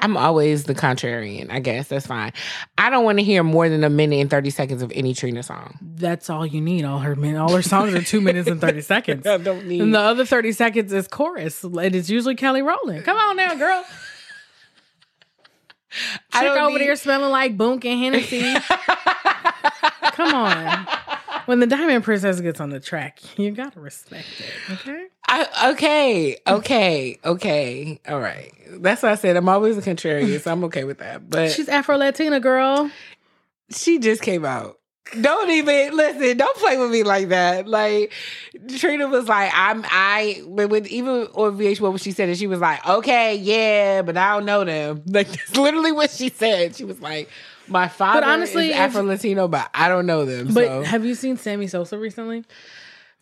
[0.00, 1.50] I'm always the contrarian.
[1.50, 2.32] I guess that's fine.
[2.76, 5.42] I don't want to hear more than a minute and thirty seconds of any Trina
[5.42, 5.78] song.
[5.80, 6.84] That's all you need.
[6.84, 9.26] All her min- all her songs are two minutes and thirty seconds.
[9.26, 9.80] I don't need.
[9.80, 11.62] And the other thirty seconds is chorus.
[11.64, 13.04] And it's usually Kelly Rowland.
[13.04, 13.84] Come on now, girl.
[16.32, 18.54] I Chick over need- there smelling like Boonk and Hennessy.
[20.12, 20.86] Come on.
[21.48, 24.70] When the Diamond Princess gets on the track, you gotta respect it.
[24.70, 25.06] Okay.
[25.26, 28.00] I, okay, okay, okay.
[28.06, 28.52] All right.
[28.68, 29.34] That's what I said.
[29.34, 31.30] I'm always a contrarian, so I'm okay with that.
[31.30, 32.90] But She's Afro Latina girl.
[33.70, 34.78] she just came out.
[35.18, 36.36] Don't even listen.
[36.36, 37.66] Don't play with me like that.
[37.66, 38.12] Like
[38.76, 40.42] Trina was like, I'm I.
[40.46, 44.18] But with even on VH1 when she said it, she was like, okay, yeah, but
[44.18, 45.02] I don't know them.
[45.06, 46.76] Like that's literally what she said.
[46.76, 47.30] She was like,
[47.68, 50.52] my father honestly, is Afro Latino, but I don't know them.
[50.54, 50.82] But so.
[50.82, 52.44] have you seen Sammy Sosa recently?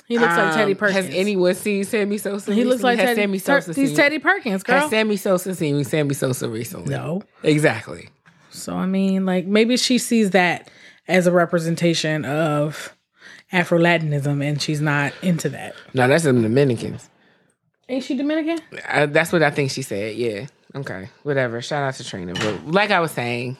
[0.07, 1.07] He looks like Um, Teddy Perkins.
[1.07, 2.55] Has anyone seen Sammy Sosa?
[2.55, 3.23] he looks like has Teddy.
[3.23, 3.81] Sammy Ter- Sosa.
[3.81, 4.81] he's seen- Teddy Perkins, girl.
[4.83, 6.95] Has Sammy Sosa seen Sammy Sosa recently?
[6.95, 7.23] no.
[7.43, 8.09] Exactly.
[8.51, 10.71] So I mean, like maybe she sees that
[11.09, 12.95] as a representation of
[13.53, 15.75] Afro Latinism, and she's not into that.
[15.95, 17.09] No, that's them Dominicans.
[17.89, 18.59] Ain't she Dominican?
[18.89, 20.17] Uh, that's what I think she said.
[20.17, 20.47] Yeah.
[20.75, 21.09] Okay.
[21.23, 21.61] Whatever.
[21.63, 22.33] Shout out to Trina.
[22.35, 23.57] But like I was saying,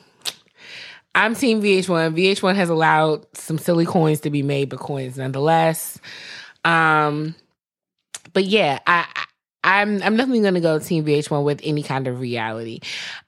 [1.17, 2.15] I'm Team VH1.
[2.15, 5.99] VH1 has allowed some silly coins to be made, but coins nonetheless.
[6.65, 7.35] Um,
[8.33, 9.07] but yeah, I.
[9.15, 9.23] I
[9.65, 12.79] I'm I'm definitely gonna go Team VH1 with any kind of reality.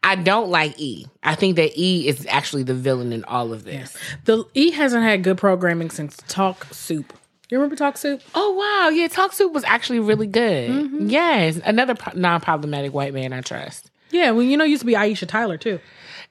[0.05, 1.07] I don't like E.
[1.25, 3.97] I think that E is actually the villain in all of this.
[4.25, 7.13] The E hasn't had good programming since Talk Soup.
[7.51, 8.23] You remember Talk Soup?
[8.37, 10.71] Oh wow, yeah, Talk Soup was actually really good.
[10.71, 11.09] Mm-hmm.
[11.09, 13.91] Yes, another pro- non-problematic white man I trust.
[14.11, 15.81] Yeah, well, you know, it used to be Aisha Tyler too.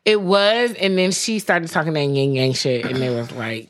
[0.06, 3.70] It was, and then she started talking that yang yang shit, and they was like,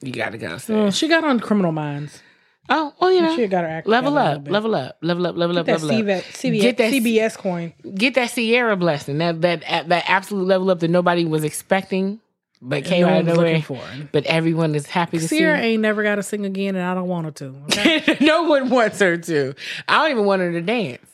[0.00, 2.22] "You got to go." sis." Mm, well, she got on Criminal Minds.
[2.68, 5.58] Oh, oh, you know, She got her act level up, level up, level up, level
[5.58, 6.24] up, level up.
[6.24, 7.72] CBS, Get that CBS coin.
[7.94, 12.18] Get that Ciara blessing, that that that absolute level up that nobody was expecting,
[12.60, 13.62] but came no out of nowhere.
[13.62, 13.80] for.
[14.10, 15.38] But everyone is happy to Ciara see.
[15.38, 17.54] Ciara ain't never got to sing again, and I don't want her to.
[17.66, 18.18] Okay?
[18.20, 19.54] no one wants her to.
[19.88, 21.06] I don't even want her to dance.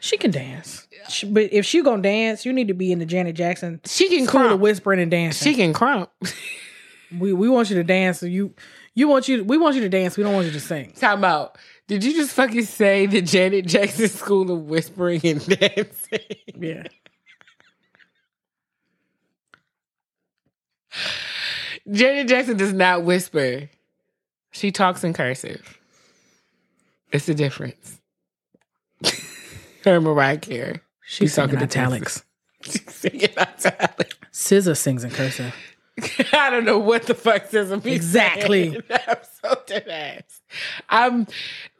[0.00, 3.06] She can dance, She- but if she gonna dance, you need to be in the
[3.06, 4.60] Janet Jackson She can school of krump.
[4.60, 5.52] whispering and dancing.
[5.52, 6.08] She can krump.
[7.18, 8.20] we we want you to dance.
[8.20, 8.54] So you
[8.94, 10.16] you want you we want you to dance.
[10.16, 10.92] We don't want you to sing.
[10.92, 11.58] Talk about.
[11.86, 16.20] Did you just fucking say the Janet Jackson School of Whispering and Dancing?
[16.58, 16.84] Yeah.
[21.90, 23.68] Janet Jackson does not whisper.
[24.52, 25.78] She talks in cursive.
[27.12, 28.00] It's the difference.
[29.84, 30.80] Her Mariah Carey.
[31.06, 32.24] She's talking talking to italics.
[32.62, 34.16] She's singing italics.
[34.32, 35.54] SZA sings in cursive.
[36.32, 38.70] I don't know what the fuck Sesame be Exactly.
[38.70, 38.82] saying.
[39.08, 40.40] I'm so dead ass.
[40.88, 41.12] I'm.
[41.14, 41.26] Um,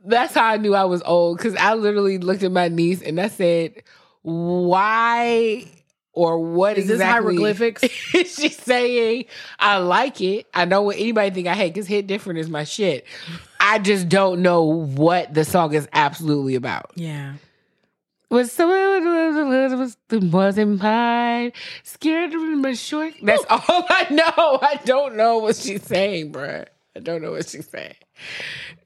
[0.06, 3.18] that's how I knew I was old because I literally looked at my niece and
[3.20, 3.82] I said,
[4.22, 5.64] "Why
[6.12, 7.82] or what Is this exactly hieroglyphics?
[8.14, 9.24] is she saying?"
[9.58, 10.46] I like it.
[10.54, 13.06] I know what anybody think I hate because hit different is my shit.
[13.58, 16.90] I just don't know what the song is absolutely about.
[16.96, 17.34] Yeah.
[18.35, 21.53] Was so was wasn't mine.
[21.85, 23.14] Scared to remember short.
[23.23, 24.59] That's all I know.
[24.61, 26.66] I don't know what she's saying, bruh.
[26.97, 27.94] I don't know what she's saying.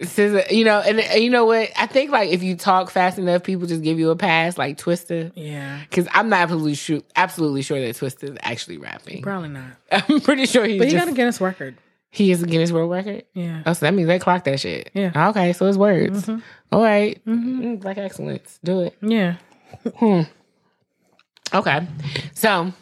[0.03, 1.71] Says, you know, and, and you know what?
[1.79, 4.77] I think like if you talk fast enough, people just give you a pass, like
[4.77, 5.33] Twista.
[5.35, 5.81] Yeah.
[5.89, 9.23] Because I'm not absolutely sure, absolutely sure that Twista is actually rapping.
[9.23, 9.71] Probably not.
[9.93, 11.79] I'm pretty sure he's But he just, got a Guinness record.
[12.11, 13.25] He is a Guinness World Record.
[13.35, 13.63] Yeah.
[13.67, 14.91] Oh, so that means they clocked that shit.
[14.95, 15.29] Yeah.
[15.31, 16.27] Okay, so it's words.
[16.27, 16.43] Mhm.
[16.73, 17.23] All right.
[17.27, 18.59] Mm, Black excellence.
[18.65, 18.97] Do it.
[19.03, 19.37] Yeah.
[21.55, 21.87] Okay.
[22.35, 22.73] So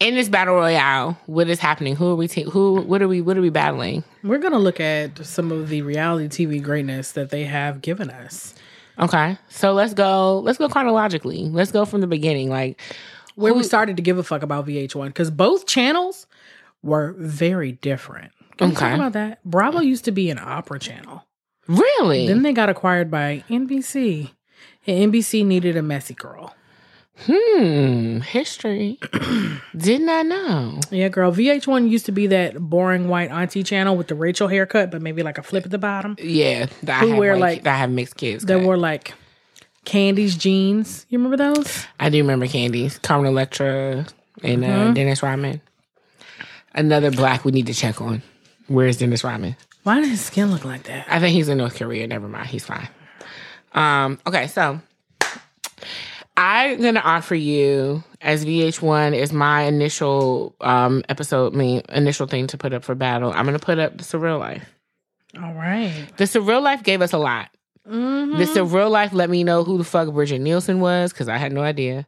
[0.00, 1.94] in this battle royale, what is happening?
[1.94, 2.26] Who are we?
[2.26, 2.80] ta- who?
[2.82, 3.20] What are we?
[3.20, 4.02] What are we battling?
[4.24, 8.54] We're gonna look at some of the reality TV greatness that they have given us.
[8.98, 9.38] Okay.
[9.48, 10.40] So let's go.
[10.40, 11.44] Let's go chronologically.
[11.48, 12.48] Let's go from the beginning.
[12.50, 12.80] Like
[13.36, 16.26] Where we started to give a fuck about VH1 because both channels
[16.82, 18.32] were very different.
[18.58, 18.80] Can Okay.
[18.80, 19.42] talk about that?
[19.44, 21.24] Bravo used to be an opera channel.
[21.68, 22.26] really?
[22.26, 24.30] Then they got acquired by NBC.
[24.86, 26.54] And NBC needed a messy girl.
[27.26, 28.18] hmm.
[28.20, 28.98] History.
[29.76, 30.80] Did not I know.
[30.90, 31.32] Yeah, girl.
[31.32, 35.22] VH1 used to be that boring white auntie channel with the Rachel haircut, but maybe
[35.22, 36.16] like a flip at the bottom.
[36.18, 36.66] Yeah.
[36.82, 38.44] That Who I have wear, white- like- that have mixed kids.
[38.46, 38.64] That cut.
[38.64, 39.14] wore like
[39.84, 41.06] Candie's jeans.
[41.10, 41.86] You remember those?
[42.00, 44.06] I do remember Candie's, Carmen Electra,
[44.42, 44.92] and uh, Mm-hmm.
[44.94, 45.60] Dennis Rodman.
[46.74, 48.22] Another black we need to check on.
[48.66, 49.56] Where's Dennis Rodman?
[49.82, 51.06] Why does his skin look like that?
[51.08, 52.06] I think he's in North Korea.
[52.06, 52.46] Never mind.
[52.46, 52.88] He's fine.
[53.72, 54.80] Um, okay, so
[56.36, 62.58] I'm gonna offer you as VH1 is my initial um episode, me initial thing to
[62.58, 63.32] put up for battle.
[63.32, 64.64] I'm gonna put up the surreal life.
[65.42, 65.92] All right.
[66.16, 67.48] The surreal life gave us a lot.
[67.88, 68.38] Mm-hmm.
[68.38, 71.52] The surreal life let me know who the fuck Brigitte Nielsen was because I had
[71.52, 72.06] no idea.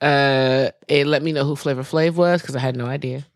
[0.00, 3.26] Uh, it let me know who Flavor Flav was because I had no idea.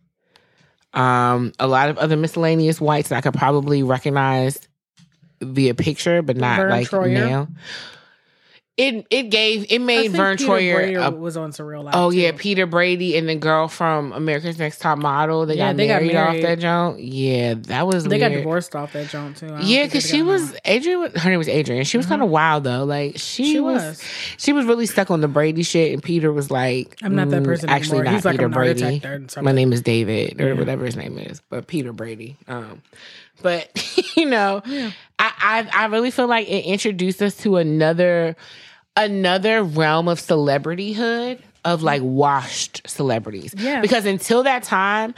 [0.95, 4.59] Um, a lot of other miscellaneous whites that I could probably recognize
[5.43, 7.13] via picture, but not Verne like Troyer?
[7.13, 7.49] now.
[8.77, 11.07] It it gave it made Verne Peter Troyer.
[11.07, 11.95] A- was on Surreal Life.
[11.97, 12.33] oh yeah.
[12.37, 15.47] Peter Brady and the girl from America's Next Top Model.
[15.47, 16.99] They Yeah, got they got married off that joint.
[17.01, 19.57] Yeah, that was They got divorced off that joint too.
[19.63, 20.83] Yeah, because she was married.
[20.83, 21.17] Adrianne.
[21.19, 21.87] Her name was Adrianne.
[21.87, 22.83] She was kind of wild though.
[22.83, 24.03] Like she, She was, was.
[24.39, 27.43] She was really stuck on the Brady shit, and Peter was like, I'm not that
[27.43, 29.01] mm, person Actually, not He's like, Peter a Brady.
[29.41, 30.55] My name is David, or Yeah.
[30.55, 32.37] whatever his name is, but Peter Brady.
[32.49, 32.83] Um,
[33.41, 33.71] but
[34.17, 34.93] you know, I,
[35.45, 38.37] I I really feel like it introduced us to another
[38.97, 43.55] another realm of celebrityhood of like washed celebrities.
[43.57, 43.81] Yeah.
[43.81, 45.15] Because until that time,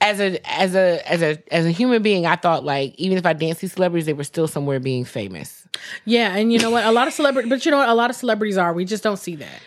[0.00, 3.26] as a as a as a as a human being, I thought like even if
[3.26, 5.66] I danced these celebrities, they were still somewhere being famous.
[6.04, 6.84] Yeah, and you know what?
[6.84, 7.88] A lot of celebrities, but you know what?
[7.88, 8.72] A lot of celebrities are.
[8.72, 9.60] We just don't see that.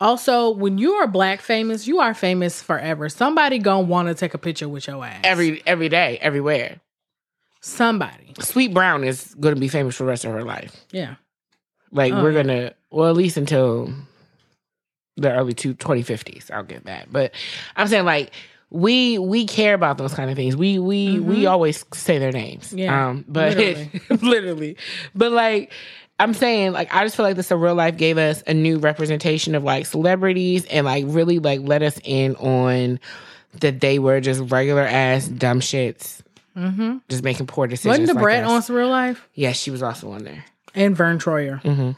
[0.00, 3.08] Also, when you are black famous, you are famous forever.
[3.08, 5.20] Somebody gonna want to take a picture with your ass.
[5.24, 6.80] Every every day, everywhere.
[7.64, 8.34] Somebody.
[8.40, 10.84] Sweet Brown is going to be famous for the rest of her life.
[10.90, 11.14] Yeah.
[11.90, 12.42] Like Oh, we're yeah.
[12.42, 13.92] gonna, well, at least until
[15.16, 16.50] the early two, 2050s.
[16.50, 17.12] I'll get that.
[17.12, 17.32] But
[17.76, 18.32] I'm saying like
[18.70, 20.56] we we care about those kind of things.
[20.56, 22.68] We we we always say their names.
[22.68, 22.78] Mm-hmm.
[22.78, 23.90] Yeah, Um, but literally.
[24.22, 24.76] literally.
[25.14, 25.72] But like
[26.18, 29.54] I'm saying, like I just feel like this real life gave us a new representation
[29.54, 32.98] of like celebrities and like really like let us in on
[33.60, 36.20] that they were just regular ass dumb shits.
[36.56, 36.98] Mm-hmm.
[37.08, 37.90] Just making poor decisions.
[37.98, 38.50] Wasn't the like Brett us.
[38.70, 40.44] on Surreal Life Yes, she was also on there.
[40.74, 41.60] and Verne Troyer?
[41.62, 41.90] hmm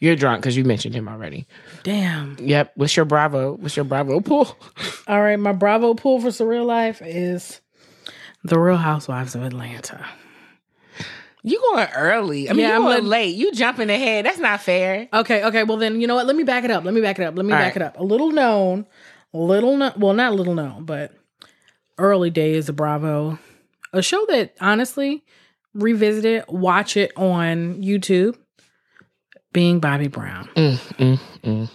[0.00, 1.46] You're drunk because you mentioned him already.
[1.82, 2.36] Damn.
[2.40, 2.72] Yep.
[2.76, 3.54] What's your Bravo?
[3.56, 4.56] What's your Bravo pool?
[5.06, 7.60] All right, my Bravo pool for Surreal Life is
[8.44, 10.04] The Real Housewives of Atlanta.
[11.42, 12.50] You going early?
[12.50, 13.36] I mean, Yeah, I'm going late.
[13.36, 14.24] You jumping ahead.
[14.26, 15.08] That's not fair.
[15.12, 15.62] Okay, okay.
[15.62, 16.26] Well, then you know what?
[16.26, 16.82] Let me back it up.
[16.84, 17.36] Let me back it up.
[17.36, 17.82] Let me All back right.
[17.82, 18.00] it up.
[18.00, 18.84] A little known,
[19.32, 19.92] little known.
[19.96, 21.12] Well, not little known, but
[21.98, 23.38] early days of Bravo,
[23.92, 25.24] a show that honestly
[25.74, 28.36] revisit it, Watch it on YouTube.
[29.52, 30.48] Being Bobby Brown.
[30.54, 31.70] Mm, mm, mm.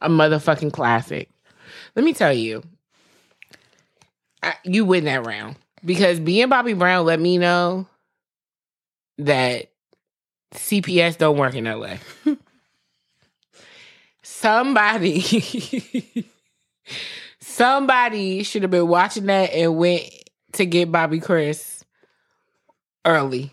[0.00, 1.28] A motherfucking classic.
[1.94, 2.62] Let me tell you,
[4.42, 7.86] I, you win that round because being Bobby Brown let me know
[9.18, 9.70] that
[10.54, 11.98] CPS don't work in LA.
[14.22, 15.20] somebody,
[17.52, 20.08] somebody should have been watching that and went
[20.52, 21.84] to get Bobbi Kris
[23.04, 23.50] early,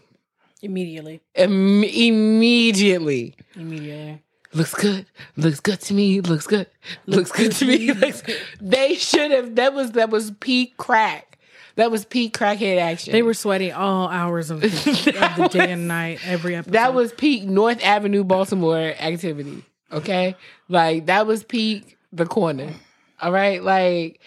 [0.61, 1.21] Immediately.
[1.35, 3.35] Im- immediately.
[3.55, 4.21] Immediately.
[4.53, 5.05] looks good.
[5.37, 6.19] Looks good to me.
[6.19, 6.67] Looks good.
[7.05, 7.93] Looks good to me.
[7.93, 8.23] looks,
[8.59, 11.37] they should have that was that was peak crack.
[11.75, 13.13] That was peak crackhead action.
[13.13, 14.67] They were sweaty all hours of the,
[15.37, 16.73] of the day and night, every episode.
[16.73, 20.35] that was peak north avenue baltimore activity okay?
[20.67, 22.73] Like that was peak the corner
[23.21, 24.19] all right like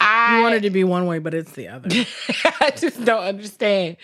[0.00, 1.88] I You want it to be one way, but it's the other.
[2.60, 3.98] I just don't understand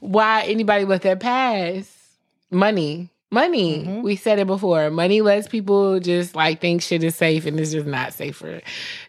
[0.00, 1.94] why anybody let that pass.
[2.50, 3.10] Money.
[3.30, 3.80] Money.
[3.80, 4.02] Mm-hmm.
[4.02, 4.90] We said it before.
[4.90, 8.60] Money lets people just like think shit is safe and it's just not safe for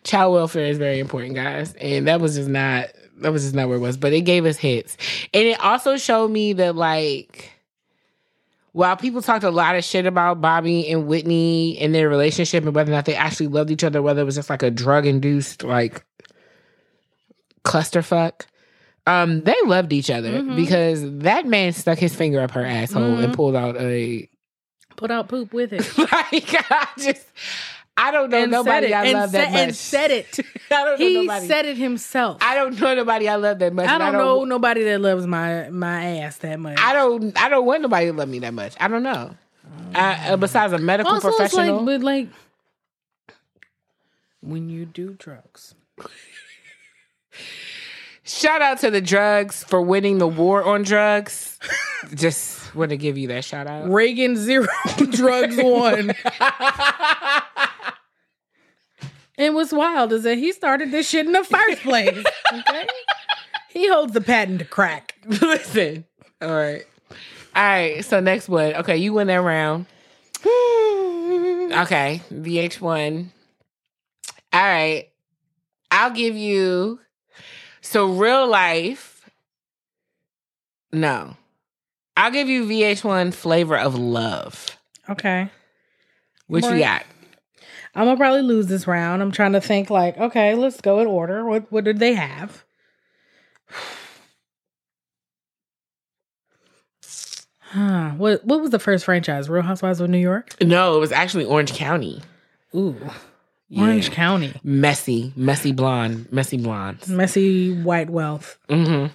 [0.04, 1.74] child welfare is very important, guys.
[1.76, 3.96] And that was just not that was just not where it was.
[3.96, 4.98] But it gave us hits.
[5.34, 7.53] And it also showed me that like
[8.74, 12.76] while people talked a lot of shit about Bobby and Whitney and their relationship and
[12.76, 15.06] whether or not they actually loved each other, whether it was just like a drug
[15.06, 16.04] induced like
[17.64, 18.46] clusterfuck.
[19.06, 20.56] Um, they loved each other Mm-hmm.
[20.56, 24.30] because that man stuck his finger up her asshole and pulled out a
[24.96, 25.98] Put out poop with it.
[25.98, 27.26] like I just
[27.96, 29.62] I don't know And nobody I love that much.
[29.62, 30.40] and said it.
[30.72, 31.48] I don't know He nobody.
[31.48, 32.38] said it himself.
[32.42, 33.88] I don't know nobody I love that much.
[33.88, 36.80] I and don't know nobody that loves my my ass that much.
[36.80, 37.40] I don't.
[37.40, 38.74] I don't want nobody to love me that much.
[38.80, 39.36] I don't know.
[39.94, 42.30] I, uh, besides a medical also, professional, like, but like
[44.42, 45.76] when you do drugs,
[48.24, 51.60] shout out to the drugs for winning the war on drugs.
[52.16, 53.90] Just want to give you that shout out.
[53.90, 54.68] Reagan zero,
[55.12, 56.14] drugs one.
[59.38, 62.24] and what's wild is that he started this shit in the first place.
[62.54, 62.88] Okay,
[63.69, 65.15] he holds the patent to crack.
[65.26, 66.06] Listen,
[66.41, 66.84] all right,
[67.56, 68.06] all right.
[68.06, 68.76] So next one.
[68.76, 69.86] Okay, you win that round.
[71.74, 73.26] Okay, VH1.
[74.54, 75.10] All right,
[75.89, 77.00] I'll give you.
[77.82, 79.28] So real life.
[80.91, 81.36] No,
[82.15, 84.78] I'll give you VH1 flavor of love.
[85.10, 85.50] Okay,
[86.46, 87.04] What you got?
[87.96, 89.22] I'm gonna probably lose this round.
[89.22, 91.46] I'm trying to think like, okay, let's go in order.
[91.46, 92.64] What what did they have?
[97.62, 98.12] Huh.
[98.12, 99.50] What what was the first franchise?
[99.50, 100.56] Real Housewives of New York?
[100.62, 102.22] No, it was actually Orange County.
[102.76, 102.96] Ooh.
[103.76, 104.14] Orange Yeah.
[104.16, 104.54] County.
[104.64, 107.08] Messy, messy blonde, messy blondes.
[107.10, 108.58] Messy white wealth.
[108.70, 109.08] hmm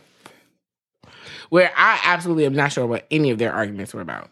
[1.51, 4.31] Where I absolutely am not sure what any of their arguments were about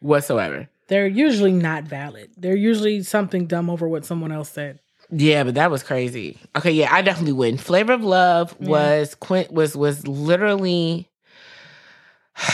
[0.00, 0.68] whatsoever.
[0.90, 2.30] They're usually not valid.
[2.36, 4.80] They're usually something dumb over what someone else said.
[5.08, 6.36] Yeah, but that was crazy.
[6.56, 7.56] Okay, yeah, I definitely win.
[7.58, 11.08] Flavor of Love was Quint was was literally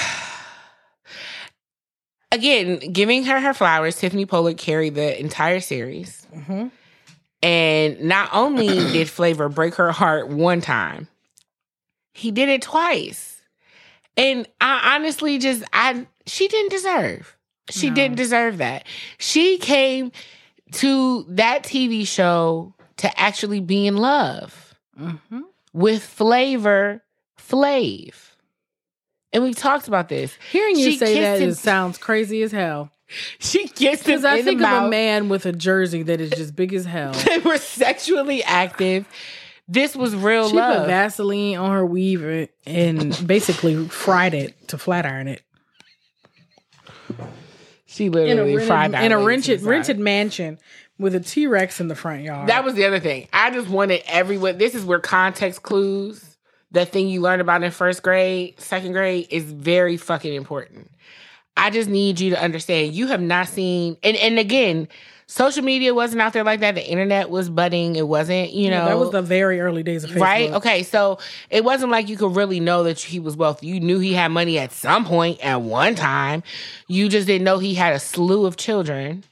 [2.33, 3.97] again giving her her flowers.
[3.97, 6.71] Tiffany Pollard carried the entire series, Mhm.
[7.43, 11.09] and not only did Flavor break her heart one time,
[12.13, 13.41] he did it twice.
[14.17, 17.36] And I honestly just I she didn't deserve.
[17.71, 17.95] She No.
[17.97, 18.87] didn't deserve that.
[19.19, 20.13] She came
[20.73, 25.41] to that TV show to actually be in love Mm-hmm.
[25.75, 27.03] with Flavor
[27.39, 28.15] Flav.
[29.33, 30.37] And we've talked about this.
[30.51, 32.91] Hearing you She say that him- sounds crazy as hell.
[33.39, 36.57] She kissed him Because I think of a man with a jersey that is just
[36.57, 37.13] big as hell.
[37.13, 39.07] They were sexually active.
[39.69, 40.87] This was real She put love.
[40.89, 45.43] Vaseline on her weave and basically fried it to flat iron it
[47.97, 50.59] she in a literally fried rented, in a rented the rented mansion
[50.99, 52.49] with a T Rex in the front yard.
[52.49, 53.29] That was the other thing.
[53.33, 54.59] I just wanted everyone.
[54.59, 56.37] This is where context clues,
[56.73, 60.91] that thing you learn about in first grade, second grade, is very fucking important.
[61.57, 62.95] I just need you to understand.
[62.95, 64.89] You have not seen, and and again,
[65.27, 66.75] social media wasn't out there like that.
[66.75, 67.97] The internet was budding.
[67.97, 70.21] It wasn't, you know, Yeah, that was the very early days of Facebook.
[70.21, 70.51] right?
[70.53, 71.19] Okay, so
[71.51, 73.67] it wasn't like you could really know that he was wealthy.
[73.67, 76.43] You knew he had money at some point at one time.
[76.89, 79.25] You just didn't know he had a slew of children.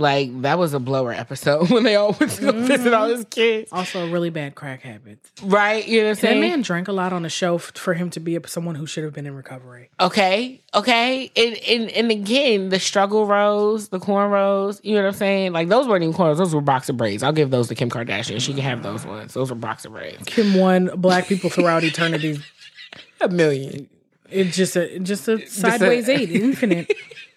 [0.00, 3.16] Like that was a blower episode when they all went to go visit all mm-hmm.
[3.16, 5.18] his kids, Also, a really bad crack habit.
[5.42, 5.86] right?
[5.86, 6.40] You know what I'm saying?
[6.40, 8.74] That man drank a lot on the show f- for him to be a, someone
[8.74, 9.90] who should have been in recovery.
[10.00, 14.80] Okay, okay, and, and and again, the struggle rose, the cornrows.
[14.82, 15.52] You know what I'm saying?
[15.52, 17.22] Like those weren't even cornrows; those were boxer braids.
[17.22, 18.40] I'll give those to Kim Kardashian.
[18.40, 19.34] She can have those ones.
[19.34, 20.22] Those were boxer braids.
[20.24, 22.40] Kim won black people throughout eternity.
[23.20, 23.88] A million.
[24.30, 26.90] It's just a just a sideways eight, infinite.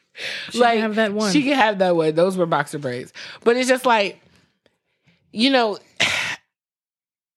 [0.50, 1.32] She like can have that one.
[1.32, 2.14] She can have that one.
[2.16, 3.14] Those were boxer braids.
[3.44, 4.22] But it's just like,
[5.32, 5.80] you know,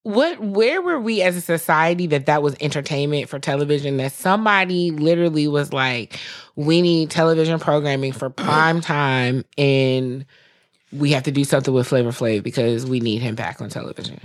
[0.03, 0.39] what?
[0.39, 3.97] Where were we as a society that that was entertainment for television?
[3.97, 6.19] That somebody literally was like,
[6.55, 10.25] we need television programming for prime time, and
[10.91, 14.19] we have to do something with Flavor Flav because we need him back on television.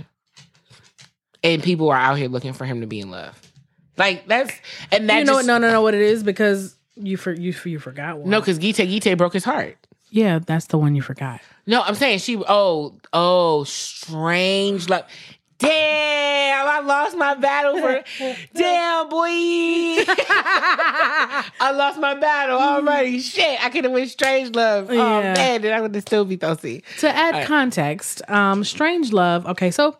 [1.43, 3.39] And people are out here looking for him to be in love.
[3.97, 4.51] Like that's
[4.91, 5.59] and that you know just, what?
[5.59, 5.81] No, no, no.
[5.81, 8.29] What it is because you for you for you forgot one.
[8.29, 9.77] no, because Gite Gite broke his heart.
[10.09, 11.41] yeah, that's the one you forgot.
[11.65, 12.37] No, I'm saying she.
[12.37, 15.05] Oh, oh, strange love.
[15.59, 18.03] Damn, I lost my battle for.
[18.53, 19.27] Damn, boy.
[20.45, 23.19] I lost my battle already.
[23.19, 24.89] Shit, I could have went strange love.
[24.89, 25.33] Oh Yeah.
[25.33, 26.83] man, then I would have still be thirsty.
[26.99, 27.47] To add right.
[27.47, 29.45] context, um, Strange Love.
[29.45, 29.95] Okay, so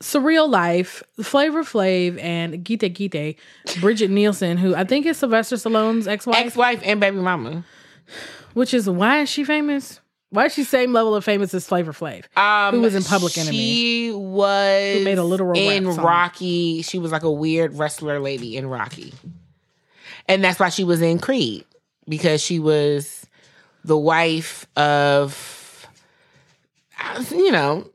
[0.00, 3.36] Surreal Life, Flavor Flav, and Gita Gite,
[3.80, 7.64] Brigitte Nielsen, who I think is Sylvester Stallone's ex-wife, Ex-wife and baby mama.
[8.54, 10.00] which is why is she famous?
[10.30, 12.24] Why is she same level of famous as Flavor Flav?
[12.36, 13.56] Um, Who was in Public Enemy.
[13.56, 15.86] She was Who made a literal in.
[15.88, 16.82] Rocky.
[16.82, 19.14] She was like a weird wrestler lady in Rocky,
[20.28, 21.64] and that's why she was in Creed
[22.08, 23.24] because she was
[23.84, 25.86] the wife of,
[27.00, 27.88] uh, you know,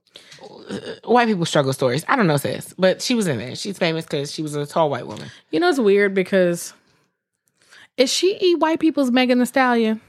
[1.04, 2.06] white people struggle stories.
[2.08, 3.56] I don't know, sis, but she was in there.
[3.56, 5.30] She's famous because she was a tall white woman.
[5.52, 6.74] You know, it's weird because
[7.98, 10.02] is she eat white people's Megan Thee Stallion?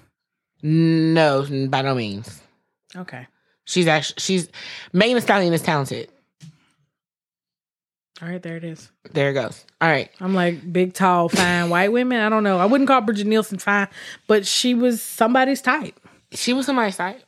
[0.63, 2.41] No, by no means.
[2.97, 3.27] Okay.
[3.65, 4.49] She's actually she's
[4.93, 6.11] Megan Thee Stallion is talented.
[8.21, 8.89] All right, there it is.
[9.13, 9.65] There it goes.
[9.81, 10.09] All right.
[10.21, 12.21] I'm like big, tall, fine white women.
[12.21, 12.59] I don't know.
[12.59, 13.89] I wouldn't call Brigitte Nielsen fine,
[14.29, 15.99] but she was somebody's type.
[16.31, 17.21] She was somebody's type.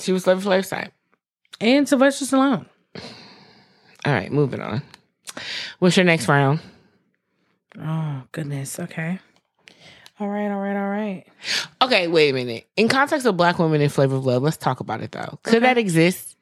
[0.00, 0.90] She was Flavor Flav's side.
[1.62, 2.66] And Sylvester Stallone.
[4.04, 4.82] All right, moving on.
[5.78, 6.58] What's your next round?
[7.80, 8.80] Oh, goodness.
[8.80, 9.20] Okay.
[10.18, 11.24] All right, all right, all right.
[11.80, 12.66] Okay, wait a minute.
[12.76, 15.38] In context of black women in Flavor of Love, let's talk about it though.
[15.44, 15.66] Could Okay.
[15.66, 16.36] that exist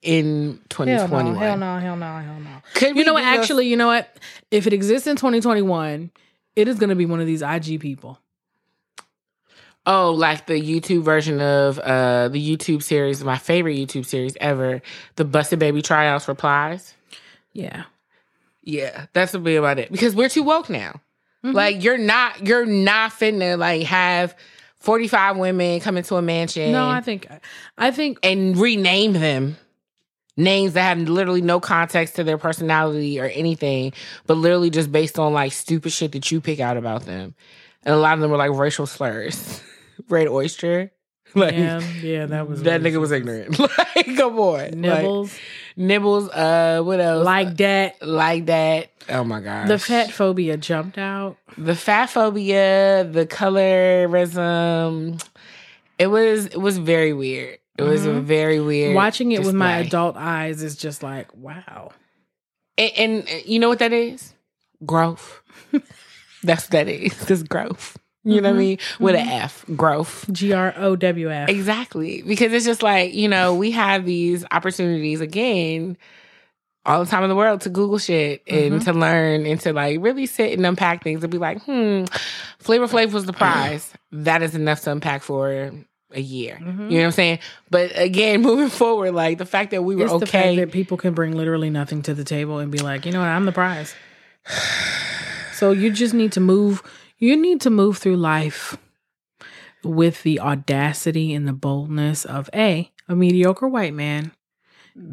[0.00, 1.36] in 2021?
[1.36, 2.50] hell no, hell no, hell no.
[2.74, 3.24] Could You know what?
[3.24, 4.16] Actually, you know what?
[4.50, 6.10] If it exists in 2021,
[6.56, 8.18] it is going to be one of these IG people.
[9.84, 14.80] Oh, like the YouTube version of uh the YouTube series, my favorite YouTube series ever,
[15.16, 16.94] the Busted Baby Tryouts Replies.
[17.52, 17.84] Yeah.
[18.62, 19.90] Yeah, that's what be about it.
[19.90, 21.00] Because we're too woke now.
[21.44, 21.56] Mm-hmm.
[21.56, 24.36] Like you're not you're not finna like have
[24.78, 27.28] 45 women come into a mansion No, I think,
[27.78, 29.56] I think, and rename them
[30.36, 33.92] names that have literally no context to their personality or anything,
[34.26, 37.34] but literally just based on like stupid shit that you pick out about them.
[37.84, 39.62] And a lot of them were like racial slurs.
[40.08, 40.92] Red oyster.
[41.34, 43.58] Like yeah, yeah, that was that nigga was ignorant.
[43.58, 44.58] like, come on.
[44.58, 45.34] Like, Nibbles
[45.76, 47.24] nibbles, uh, what else?
[47.24, 48.02] like that.
[48.02, 48.90] like that.
[49.08, 51.36] Oh my god, The fat phobia jumped out.
[51.58, 55.22] the fat phobia, the colorism.
[55.98, 57.58] It was it was very weird.
[57.78, 58.88] It was a very weird.
[58.88, 58.96] Mm-hmm.
[58.96, 61.92] Watching it with my adult eyes is just like, wow.
[62.76, 64.34] and, and uh, you know what that is?
[64.84, 65.42] Growth.
[66.42, 67.18] That's what that is.
[67.26, 67.96] This growth.
[68.24, 68.58] You know what I mm-hmm.
[68.58, 68.78] mean?
[69.00, 69.44] With an mm-hmm.
[69.44, 70.26] F, growth.
[70.30, 71.48] G R O W F.
[71.48, 72.22] Exactly.
[72.22, 75.96] Because it's just like, you know, we have these opportunities again
[76.84, 78.84] all the time in the world to Google shit and mm-hmm.
[78.84, 82.04] to learn and to like really sit and unpack things and be like, hmm,
[82.58, 83.92] Flavor Flav was the prize.
[84.10, 85.72] that is enough to unpack for
[86.14, 86.58] a year.
[86.60, 87.38] You know what I'm saying?
[87.70, 90.56] But again, moving forward, like the fact that we were It's okay.
[90.56, 93.28] that people can bring literally nothing to the table and be like, you know what,
[93.28, 93.94] I'm the prize.
[95.52, 96.82] so you just need to move.
[97.22, 98.76] You need to move through life
[99.84, 104.32] with the audacity and the boldness of A, a mediocre white man,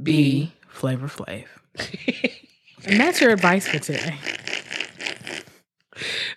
[0.01, 1.45] B, Flavor Flav.
[2.87, 4.17] and that's your advice for today.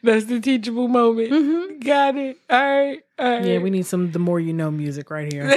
[0.03, 1.83] That's the teachable moment.
[1.83, 2.37] Got it.
[2.51, 3.01] All right.
[3.18, 3.41] All right.
[3.41, 3.49] Mm-hmm.
[3.49, 5.57] Yeah, we need some the more you know music right here.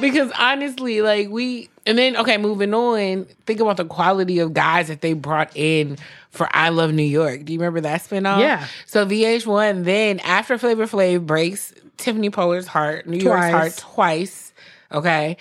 [0.00, 3.26] because honestly, like we, and then okay, moving on.
[3.44, 5.98] Think about the quality of guys that they brought in
[6.34, 8.40] for "I Love New York." Do you remember that spinoff?
[8.40, 8.66] Yeah.
[8.86, 14.52] So VH1 then after Flavor Flav breaks Tiffany Pollard's heart, New York's heart twice.
[14.92, 15.38] Okay,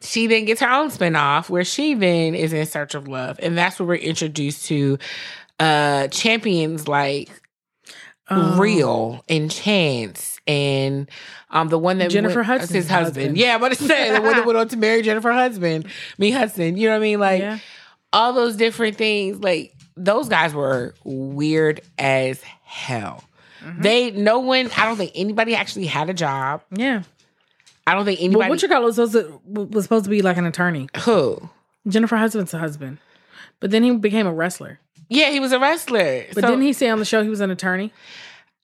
[0.00, 3.56] she then gets her own spinoff where she then is in search of love, and
[3.56, 4.98] that's where we're introduced to
[5.60, 7.30] uh champions like
[8.28, 11.08] Um, Real and Chance and
[11.50, 13.16] um the one that Jennifer went, Hudson's his husband.
[13.16, 13.38] husband.
[13.38, 15.86] Yeah, but it's saying the one that went on to marry Jennifer Husband,
[16.18, 16.76] me Hudson.
[16.76, 17.20] You know what I mean?
[17.20, 17.58] Like Yeah.
[18.12, 19.38] all those different things.
[19.40, 23.24] Like those guys were weird as hell.
[23.64, 23.82] Mm-hmm.
[23.82, 24.70] They no one.
[24.76, 26.62] I don't think anybody actually had a job.
[26.70, 27.02] Yeah.
[27.86, 28.50] I don't think Well, anybody.
[28.50, 30.88] what you call was supposed to was supposed to be like an attorney.
[31.00, 31.50] who?
[31.88, 32.98] Jennifer Husband's husband.
[33.60, 34.78] But then he became a wrestler.
[35.08, 36.24] Yeah, he was a wrestler.
[36.32, 37.92] But So- didn't he say on the show he was an attorney?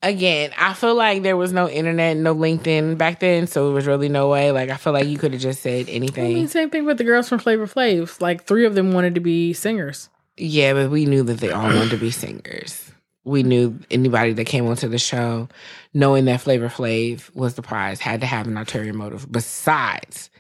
[0.02, 3.86] again, I feel like there was no internet, no LinkedIn back then, so it was
[3.86, 4.52] really no way.
[4.52, 6.24] Like I feel like you could have just said anything.
[6.30, 8.20] I mean, same thing with the girls from Flavor Flav.
[8.20, 10.08] Like three of them wanted to be singers.
[10.38, 12.90] Yeah, but we knew that they all wanted to be singers.
[13.24, 15.48] We knew anybody that came onto the show,
[15.92, 20.30] knowing that Flavor Flav was the prize, had to have an ulterior motive besides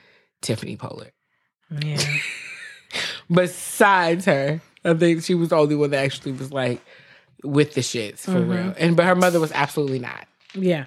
[0.40, 1.12] Tiffany Pollard.
[1.82, 2.00] Yeah.
[3.30, 6.80] Besides her, I think she was the only one that actually was like
[7.44, 8.50] with the shits for mm-hmm.
[8.50, 8.74] real.
[8.78, 10.26] And but her mother was absolutely not.
[10.54, 10.86] yeah.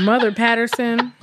[0.00, 1.12] Mother Patterson.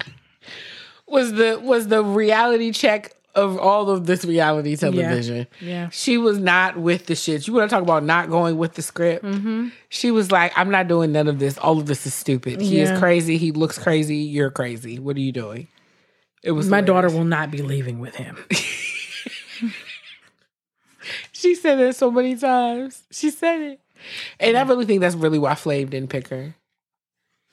[1.10, 5.46] Was the was the reality check of all of this reality television.
[5.62, 5.90] Yeah.
[5.90, 7.48] She was not with the shit.
[7.48, 9.24] You want to talk about not going with the script?
[9.24, 9.68] Mm-hmm.
[9.90, 11.58] She was like, I'm not doing none of this.
[11.60, 12.62] All of this is stupid.
[12.62, 12.94] He Yeah.
[12.94, 13.38] is crazy.
[13.38, 14.18] He looks crazy.
[14.18, 14.98] You're crazy.
[14.98, 15.68] What are you doing?
[16.44, 18.38] It was My daughter will not be leaving with him.
[21.32, 23.04] she said it so many times.
[23.12, 23.80] She said it.
[24.40, 26.56] And I really think that's really why Flav didn't pick her.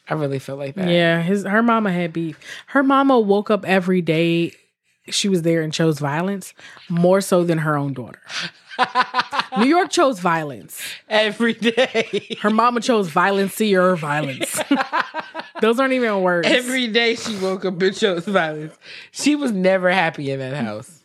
[0.08, 0.88] I really feel like that.
[0.88, 2.38] Yeah, his her mama had beef.
[2.66, 4.52] Her mama woke up every day
[5.09, 6.55] she was there and chose violence
[6.88, 8.20] more so than her own daughter.
[9.59, 10.80] New York chose violence.
[11.09, 12.36] Every day.
[12.40, 14.61] Her mama chose violency or violence.
[15.61, 16.48] Those aren't even words.
[16.48, 18.76] Every day she woke up and chose violence.
[19.12, 21.02] She was never happy in that house.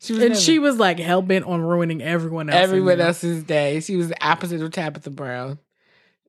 [0.00, 2.58] She was and never- she was like hell bent on ruining everyone else.
[2.58, 3.80] everyone else's day.
[3.80, 5.58] She was the opposite of Tabitha Brown.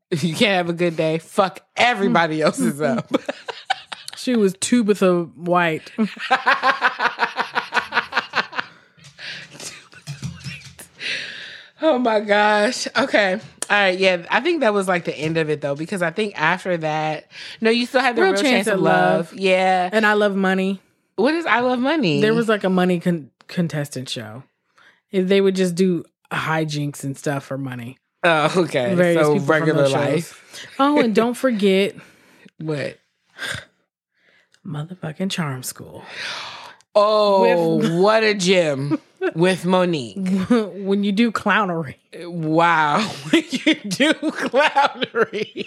[0.09, 3.09] If you can't have a good day, fuck everybody else's up.
[4.21, 5.91] She was Tabitha White.
[11.81, 12.87] oh my gosh.
[12.95, 13.33] Okay.
[13.33, 13.97] All right.
[13.97, 14.27] Yeah.
[14.29, 17.31] I think that was like the end of it though, because I think after that,
[17.61, 19.33] no, you still had the real, chance, of love.
[19.33, 19.89] Yeah.
[19.91, 20.79] And I love money.
[21.15, 22.21] What is I Love Money?
[22.21, 24.43] There was like a money con- contestant show.
[25.11, 27.97] They would just do hijinks and stuff for money.
[28.23, 28.93] Oh, okay.
[28.93, 29.95] Various so regular those shows.
[29.95, 30.69] life.
[30.77, 31.95] Oh, and don't forget
[32.59, 32.99] What?
[34.65, 36.03] Motherfucking Charm School.
[36.93, 38.99] Oh, what a gym
[39.35, 40.83] with Mo'Nique.
[40.85, 41.95] when you do clownery,
[42.25, 42.99] Wow.
[43.31, 45.65] When you do clownery.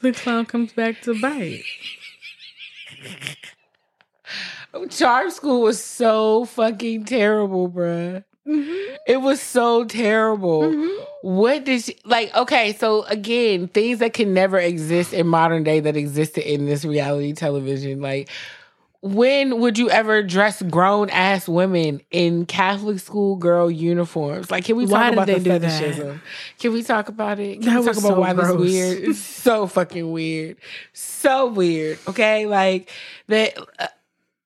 [0.00, 1.62] the clown comes back to bite.
[4.90, 8.24] Charm School was so fucking terrible, bruh.
[8.46, 10.72] It was so terrible.
[11.22, 12.34] What did she like?
[12.34, 16.84] Okay, so again, things that can never exist in modern day that existed in this
[16.84, 18.00] reality television.
[18.00, 18.28] Like,
[19.02, 24.50] when would you ever dress grown ass women in Catholic school girl uniforms?
[24.50, 25.62] Like, can we Why talk about they the do that?
[25.62, 26.22] fetishism?
[26.58, 27.62] Can we talk about it?
[27.62, 28.60] Can That we talk about so why this gross.
[28.60, 28.98] weird?
[29.02, 30.56] It's so fucking weird.
[30.92, 31.98] So weird.
[32.08, 32.90] Okay, like
[33.26, 33.56] that.
[33.78, 33.88] uh,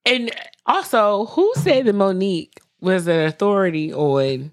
[0.07, 0.31] and
[0.67, 4.53] also, who said that Mo'Nique was an authority on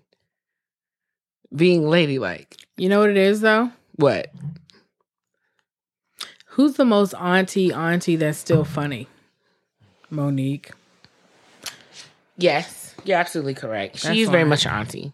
[1.56, 2.58] being ladylike?
[2.78, 3.72] You know what it is though?
[3.96, 4.32] What?
[6.46, 9.08] Who's the most auntie auntie that's still funny?
[10.12, 10.72] Mo'Nique.
[12.38, 13.98] Yes, you're absolutely correct.
[13.98, 15.14] She That's is very much an auntie.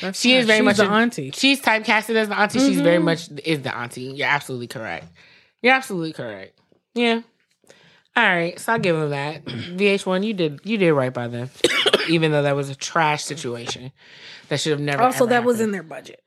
[0.00, 1.30] That's She is very She's much the a- auntie.
[1.32, 2.58] She's typecasted as the auntie.
[2.58, 3.04] She's very mm-hmm.
[3.06, 4.02] much is the auntie.
[4.02, 5.06] You're absolutely correct.
[5.62, 6.58] You're absolutely correct.
[6.94, 7.22] Yeah.
[8.16, 9.44] All right, so I'll give them that.
[9.44, 11.50] VH1, you did you did right by them,
[12.08, 13.92] even though that was a trash situation
[14.48, 15.02] that should have never.
[15.02, 16.22] Also, ever that was in their budget.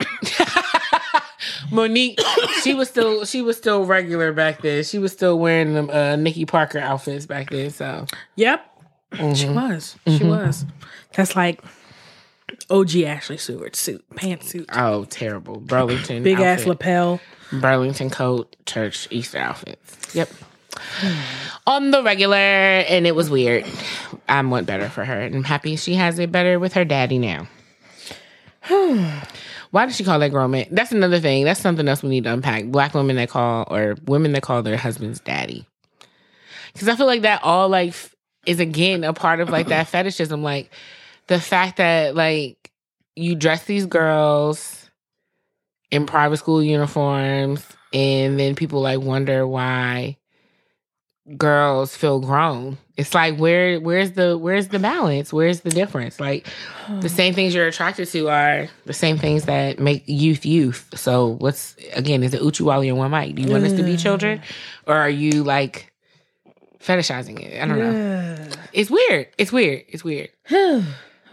[1.70, 2.18] Mo'Nique.
[2.62, 4.82] She was still she was still regular back then.
[4.84, 7.70] She was still wearing them uh, Nikki Parker outfits back then.
[7.70, 8.06] So
[8.36, 8.64] Yep.
[9.14, 9.54] She Mm-hmm.
[9.54, 9.96] was.
[10.08, 10.64] She was.
[11.14, 11.62] That's like
[12.70, 17.20] OG Ashley Stewart suit, pantsuit, oh, terrible Burlington big ass lapel.
[17.52, 20.14] Burlington coat, church Easter outfits.
[20.14, 20.30] Yep.
[21.66, 23.64] On the regular, and it was weird.
[24.28, 27.18] I want better for her, and I'm happy she has it better with her daddy
[27.18, 27.48] now.
[29.70, 30.66] Why did she call that grown man?
[30.70, 31.44] That's another thing.
[31.44, 32.66] That's something else we need to unpack.
[32.66, 35.66] Black women that call or women that call their husbands daddy.
[36.72, 37.94] Because I feel like that all like
[38.46, 40.42] is again a part of like that fetishism.
[40.42, 40.70] Like
[41.26, 42.70] the fact that like
[43.16, 44.88] you dress these girls
[45.90, 50.16] in private school uniforms and then people like wonder why
[51.36, 52.76] girls feel grown.
[52.96, 55.32] It's like where where's the where's the balance?
[55.32, 56.20] Where's the difference?
[56.20, 56.46] Like
[56.88, 57.06] the hmm.
[57.06, 60.88] same things you're attracted to are the same things that make youth youth.
[60.94, 63.34] So what's again is it uchiwali and one mic?
[63.34, 64.42] Do you want us to be children?
[64.86, 65.92] Or are you like
[66.78, 67.60] fetishizing it?
[67.60, 68.48] I don't know.
[68.72, 69.28] It's weird.
[69.38, 69.84] It's weird.
[69.88, 70.30] It's weird.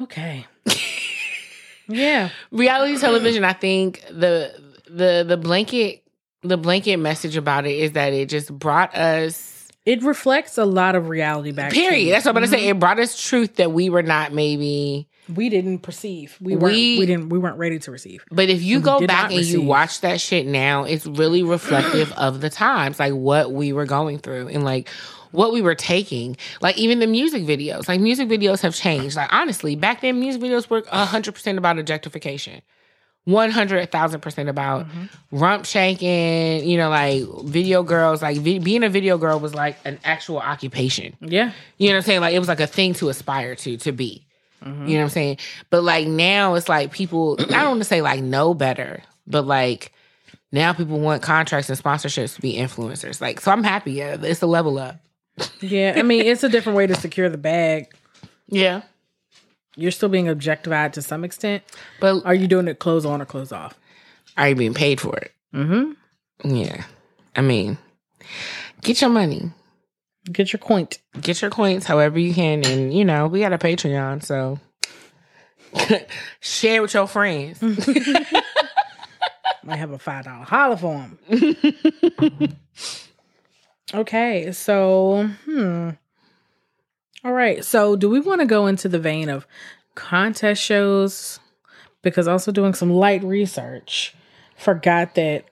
[0.02, 0.48] Okay.
[1.88, 2.30] yeah.
[2.52, 4.52] reality television i think the
[4.90, 6.04] the the blanket
[6.42, 10.96] the blanket message about it is that it just brought us It reflects a lot
[10.96, 11.72] of reality back.
[11.72, 12.78] period that's what i'm gonna say mm-hmm.
[12.78, 16.38] it brought us truth that we were not maybe we didn't perceive.
[16.42, 16.74] We weren't.
[16.74, 17.30] We- We, didn't.
[17.30, 18.24] We weren't ready to receive.
[18.32, 22.42] but if you go back and you watch that shit now it's really reflective of
[22.42, 24.90] the times like what we were going through and like
[25.32, 29.32] what we were taking like even the music videos like music videos have changed like
[29.32, 32.62] honestly back then music videos were 100% about objectification
[33.28, 35.06] 100,000% about mm-hmm.
[35.38, 39.78] rump shaking, you know, like video girls, like vi- being a video girl was like
[39.86, 41.16] an actual occupation.
[41.22, 41.52] Yeah.
[41.78, 42.22] You know what I'm saying?
[42.22, 44.26] Like it was like a thing to aspire to, to be.
[44.64, 44.88] Mm-hmm.
[44.88, 45.38] You know what I'm saying?
[45.70, 49.46] But like now it's like people, I don't want to say like know better, but
[49.46, 49.92] like
[50.52, 53.22] now people want contracts and sponsorships to be influencers.
[53.22, 53.94] Like, so I'm happy.
[53.94, 55.00] Yeah, it's a level up.
[55.62, 55.94] Yeah.
[55.96, 57.94] I mean, it's a different way to secure the bag.
[58.48, 58.82] Yeah.
[59.82, 61.64] You're still being objectified to some extent.
[62.00, 63.78] But Are you doing it clothes on or clothes off?
[64.38, 65.32] are you being paid for it?
[65.54, 66.56] Mm-hmm.
[66.56, 66.84] Yeah.
[67.36, 67.78] I mean,
[68.82, 69.52] get your money.
[70.32, 71.00] Get your point.
[71.20, 74.60] get your coins however you can and you know we got a patreon so
[76.42, 77.62] Share with your friends.
[79.64, 81.30] Might have a five dollar holler for him.
[83.94, 85.92] okay, so hmm.
[87.24, 89.46] All right, so do we want to go into the vein of
[89.96, 91.40] contest shows?
[92.02, 94.16] Because also doing some light research,
[94.56, 95.46] forgot that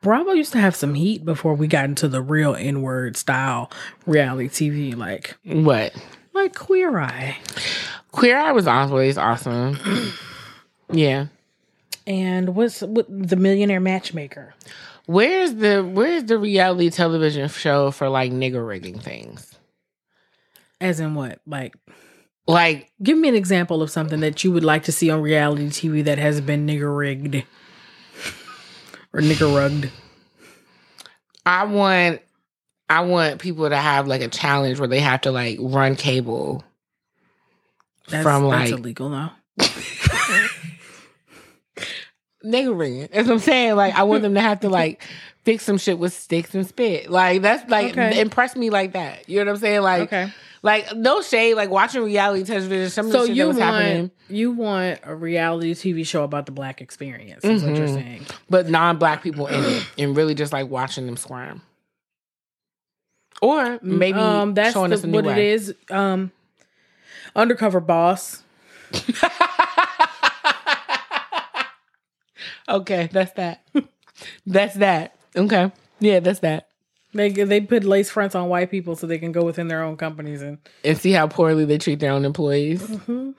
[0.00, 3.70] Bravo used to have some heat before we got into the real N word style
[4.04, 5.94] reality TV, like what?
[6.32, 7.36] like Queer Eye.
[8.12, 9.78] Queer Eye was always awesome.
[10.92, 11.26] yeah.
[12.06, 14.54] And what's what, the Millionaire Matchmaker?
[15.06, 19.54] Where's the where's the reality television show for like nigger rigging things?
[20.80, 21.40] As in what?
[21.46, 21.74] Like,
[22.46, 25.66] Like give me an example of something that you would like to see on reality
[25.68, 27.44] TV that has been nigger rigged
[29.12, 29.90] or nigger rugged.
[31.44, 32.20] I want
[32.88, 36.64] I want people to have like a challenge where they have to like run cable
[38.08, 39.30] That's, from that's like illegal though.
[42.44, 43.08] nigger rigging.
[43.12, 43.76] That's what I'm saying.
[43.76, 45.02] Like I want them to have to like
[45.44, 47.10] fix some shit with sticks and spit.
[47.10, 48.20] Like that's like Okay.
[48.20, 49.28] impress me like that.
[49.28, 49.82] You know what I'm saying?
[49.82, 50.30] Like Okay.
[50.62, 51.54] Like no shade.
[51.54, 54.50] Like watching reality television, some of So the shit you that was want happening, you
[54.52, 57.44] want a reality TV show about the black experience?
[57.44, 57.94] Is what you're Mhm.
[57.94, 58.26] saying?
[58.48, 61.62] but non-black people in it, and really just like watching them squirm.
[63.42, 65.32] Or maybe um, that's showing the- us a new what way.
[65.32, 65.74] it is.
[65.90, 66.30] Um,
[67.34, 68.42] undercover boss.
[72.68, 73.62] okay, that's that.
[74.46, 75.16] that's that.
[75.36, 75.72] Okay.
[76.00, 76.68] Yeah, that's that.
[77.12, 79.96] They they put lace fronts on white people so they can go within their own
[79.96, 82.82] companies and And see how poorly they treat their own employees.
[82.82, 83.30] Mm-hmm.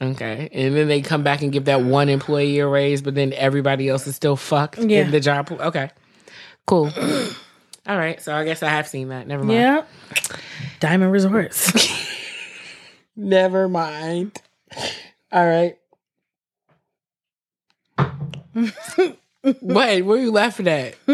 [0.00, 0.48] Okay.
[0.52, 3.88] And then they come back and give that one employee a raise, but then everybody
[3.88, 5.00] else is still fucked Yeah.
[5.02, 5.50] in the job.
[5.50, 5.90] Okay.
[6.66, 6.90] Cool.
[7.86, 8.20] All right.
[8.22, 9.26] So I guess I have seen that.
[9.26, 9.58] Never mind.
[9.58, 9.84] yeah,
[10.80, 11.72] Diamond Resorts.
[13.16, 14.40] Never mind.
[15.32, 15.76] All right.
[19.60, 20.94] Wait, where you laughing at?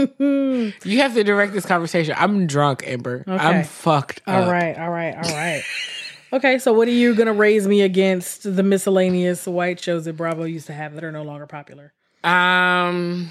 [0.84, 2.14] You have to direct this conversation.
[2.16, 3.24] I'm drunk, Amber.
[3.26, 3.62] I'm Okay.
[3.64, 4.44] fucked up.
[4.46, 5.62] All right, all right, all right.
[6.32, 10.44] Okay, so what are you gonna raise me against the miscellaneous white shows that Bravo
[10.44, 11.92] used to have that are no longer popular?
[12.22, 13.30] Um,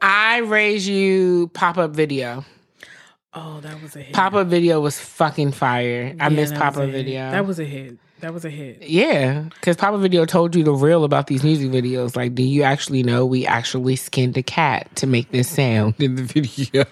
[0.00, 2.44] I raise you pop up video.
[3.34, 4.14] Oh, that was a hit.
[4.14, 6.14] Pop up video was fucking fire.
[6.20, 7.30] I Yeah, miss pop up video.
[7.30, 7.96] That was a hit.
[8.22, 8.82] That was a hit.
[8.88, 12.14] yeah, because up video told you the real about these music videos.
[12.14, 16.14] Like, do you actually know we actually skinned a cat to make this sound in
[16.14, 16.84] the video?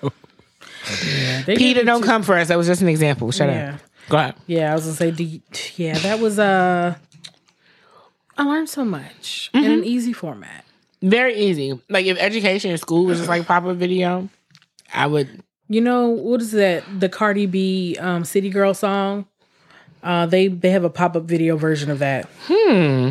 [1.07, 2.49] Yeah, PETA, don't too- come for us.
[2.49, 3.31] That was just an example.
[3.31, 3.75] Shut Yeah.
[3.75, 3.81] up.
[4.09, 4.35] Go ahead.
[4.49, 5.41] Yeah, I was gonna say, do you-
[5.77, 6.97] yeah, that was uh,
[8.37, 9.71] I learned so much in Mm-hmm.
[9.73, 10.65] an easy format.
[11.01, 11.81] Very easy.
[11.89, 14.29] Like if education in school was just like pop up video,
[14.93, 15.29] I would.
[15.69, 16.83] You know what is that?
[16.99, 19.27] The Cardi B um, "City Girl" song.
[20.03, 23.11] Uh, they they have a pop up video version of that Hmm.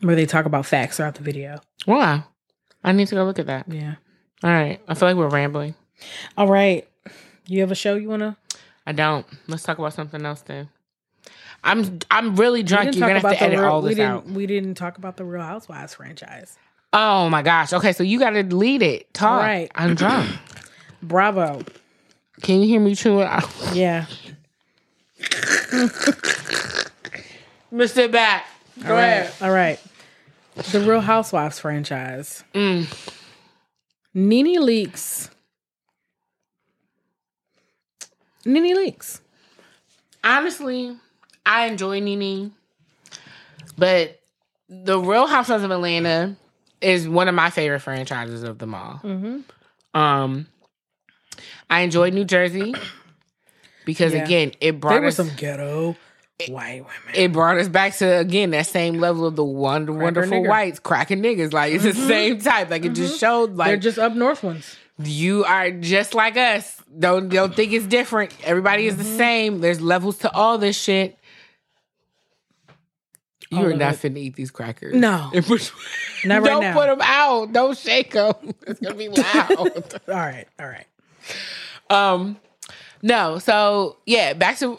[0.00, 1.60] where they talk about facts throughout the video.
[1.86, 2.24] Wow.
[2.84, 3.66] I need to go look at that.
[3.68, 3.96] Yeah.
[4.42, 4.80] All right.
[4.88, 5.74] I feel like we're rambling.
[6.38, 6.86] All right.
[7.46, 8.36] You have a show you wanna?
[8.86, 9.26] I don't.
[9.48, 10.68] Let's talk about something else then.
[11.62, 12.94] I'm I'm really drunk.
[12.94, 14.26] You're gonna have to edit Real- all we this didn't, out.
[14.26, 16.56] We didn't talk about the Real Housewives franchise.
[16.92, 17.72] Oh my gosh.
[17.72, 19.12] Okay, so you gotta lead it.
[19.12, 19.30] Talk.
[19.32, 19.70] All right.
[19.74, 20.30] I'm drunk.
[21.02, 21.62] Bravo.
[22.42, 23.28] Can you hear me chewing?
[23.74, 24.06] Yeah.
[27.86, 28.46] sit back.
[28.82, 29.04] Go All right.
[29.04, 29.32] ahead.
[29.42, 29.80] All right.
[30.72, 32.44] The Real Housewives franchise.
[32.54, 32.86] Mm.
[34.14, 35.30] Nene Leakes.
[38.44, 39.20] Nene Leakes.
[40.22, 40.96] Honestly,
[41.46, 42.52] I enjoy Nene,
[43.78, 44.20] but
[44.68, 46.36] the Real Housewives of Atlanta
[46.80, 49.00] is one of my favorite franchises of them all.
[49.02, 49.98] Mm-hmm.
[49.98, 50.46] Um,
[51.68, 52.74] I enjoyed New Jersey
[53.84, 54.24] because Yeah.
[54.24, 55.96] again, it They brought were us some ghetto
[56.48, 57.14] white women.
[57.14, 60.48] it brought us back to again that same level of the wonder Cracker wonderful nigger.
[60.48, 61.52] whites cracking niggas.
[61.52, 62.70] Like it's the same type.
[62.70, 64.76] Like it just showed Like They're just up north ones.
[64.98, 66.76] you are just like us.
[66.98, 68.32] Don't don't think it's different.
[68.44, 69.16] Everybody is the Mm-hmm.
[69.18, 69.60] same.
[69.60, 71.18] There's levels to all this shit.
[73.50, 74.00] You All are not it.
[74.00, 74.94] finna eat these crackers.
[74.94, 75.28] No.
[75.46, 75.72] Put-
[76.24, 76.72] Not right don't now.
[76.72, 77.52] put them out.
[77.52, 78.34] Don't shake them.
[78.66, 79.50] It's gonna be loud.
[79.58, 80.46] All right.
[80.58, 80.86] All right.
[81.90, 82.36] um,
[83.02, 83.38] no.
[83.38, 84.78] So yeah, back to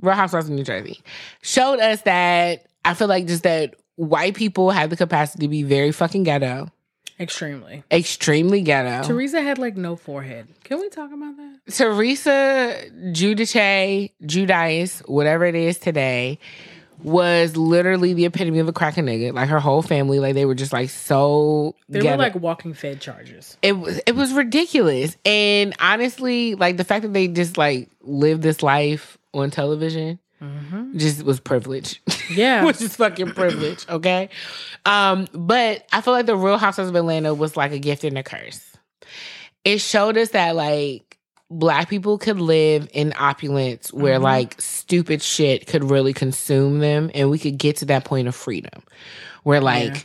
[0.00, 1.00] Real Housewives of New Jersey
[1.42, 5.64] showed us that I feel like just that white people have the capacity to be
[5.64, 6.68] very fucking ghetto,
[7.18, 7.82] Extremely.
[7.90, 9.06] extremely ghetto.
[9.08, 10.46] Teresa had like no forehead.
[10.62, 11.58] Can we talk about that?
[11.74, 12.80] Teresa
[13.12, 16.38] Giudice, Giudice, whatever it is today,
[17.02, 19.32] was literally the epitome of a cracker nigga.
[19.32, 23.00] Like her whole family, like they were just like so They were like walking fed
[23.00, 23.56] charges.
[23.62, 25.16] it was it was ridiculous.
[25.24, 30.18] And honestly, like the fact that they just like live this life on television
[30.96, 32.00] Just was privilege.
[32.30, 32.64] Yeah.
[32.66, 33.88] which is fucking privilege.
[33.88, 34.28] Okay,
[34.84, 38.16] um, but I feel like the Real Housewives of Atlanta was like a gift and
[38.18, 38.64] a curse.
[39.64, 41.07] It showed us that like
[41.50, 44.24] black people could live in opulence where Mm-hmm.
[44.24, 48.34] like stupid shit could really consume them, and we could get to that point of
[48.34, 48.82] freedom
[49.44, 49.94] where like.
[49.94, 50.00] Yeah.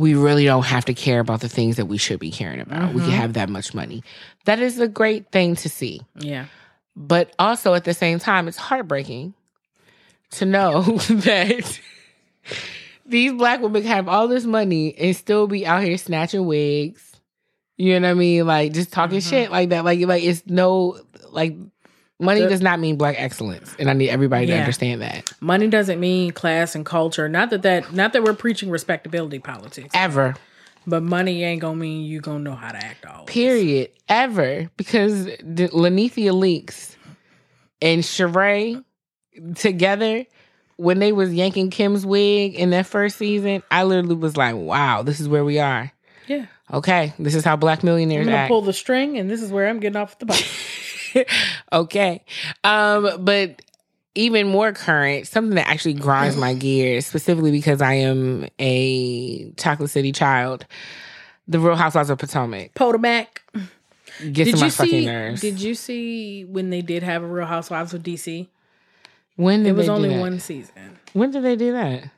[0.00, 2.94] We really don't have to care about the things that we should be caring about.
[2.94, 3.18] We can Mm-hmm.
[3.18, 4.04] have that much money.
[4.44, 6.02] That is a great thing to see.
[6.14, 6.44] yeah.
[6.94, 9.34] But also at the same time, it's heartbreaking
[10.30, 11.80] to know that
[13.06, 17.07] these black women have all this money and still be out here snatching wigs.
[17.78, 18.46] You know what I mean?
[18.46, 19.30] Like just talking Mm-hmm.
[19.30, 19.84] shit like that.
[19.84, 21.00] Like like it's no
[21.30, 21.56] like
[22.18, 26.00] money does not mean black excellence, and I need everybody to understand that Money doesn't
[26.00, 27.28] mean class and culture.
[27.28, 30.34] Not that that not that we're preaching respectability politics, ever.
[30.86, 33.24] but money ain't gonna mean you gonna know how to act all.
[33.26, 33.90] Period.
[34.08, 36.96] Ever because the Lanithia Leakes
[37.80, 38.82] and Sheree
[39.54, 40.24] together
[40.76, 45.02] when they was yanking Kim's wig in that first season, I literally was like, "Wow,
[45.02, 45.92] this is where we are."
[46.26, 46.46] Yeah.
[46.72, 48.48] Okay, this is how black millionaires I'm gonna act.
[48.50, 51.28] pull the string, and this is where I'm getting off the bike.
[51.72, 52.24] okay,
[52.64, 53.62] um, but
[54.14, 59.90] even more current, something that actually grinds my gears, specifically because I am a Chocolate
[59.90, 60.66] City child.
[61.46, 63.42] The Real Housewives of Potomac Potomac.
[64.32, 65.06] gets Did you fucking see?
[65.06, 65.40] nerves.
[65.40, 68.48] Did you see when they did have a Real Housewives of DC?
[69.36, 70.98] when did It was only one season.
[71.14, 72.10] When did they do that?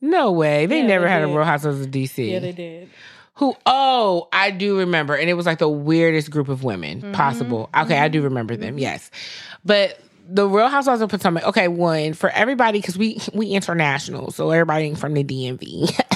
[0.00, 0.64] No way.
[0.66, 1.26] They Yeah, never they had a.
[1.26, 2.30] Real Housewives of DC.
[2.30, 2.88] Yeah, they did.
[3.36, 3.54] Who?
[3.66, 7.12] Oh, I do remember, and it was like the weirdest group of women Mm-hmm.
[7.12, 7.68] possible.
[7.76, 8.78] Okay, I do remember them.
[8.78, 9.10] Yes,
[9.64, 11.44] but the Real Housewives of Potomac.
[11.44, 16.00] Okay, one for everybody because we we international, so everybody ain't from the DMV.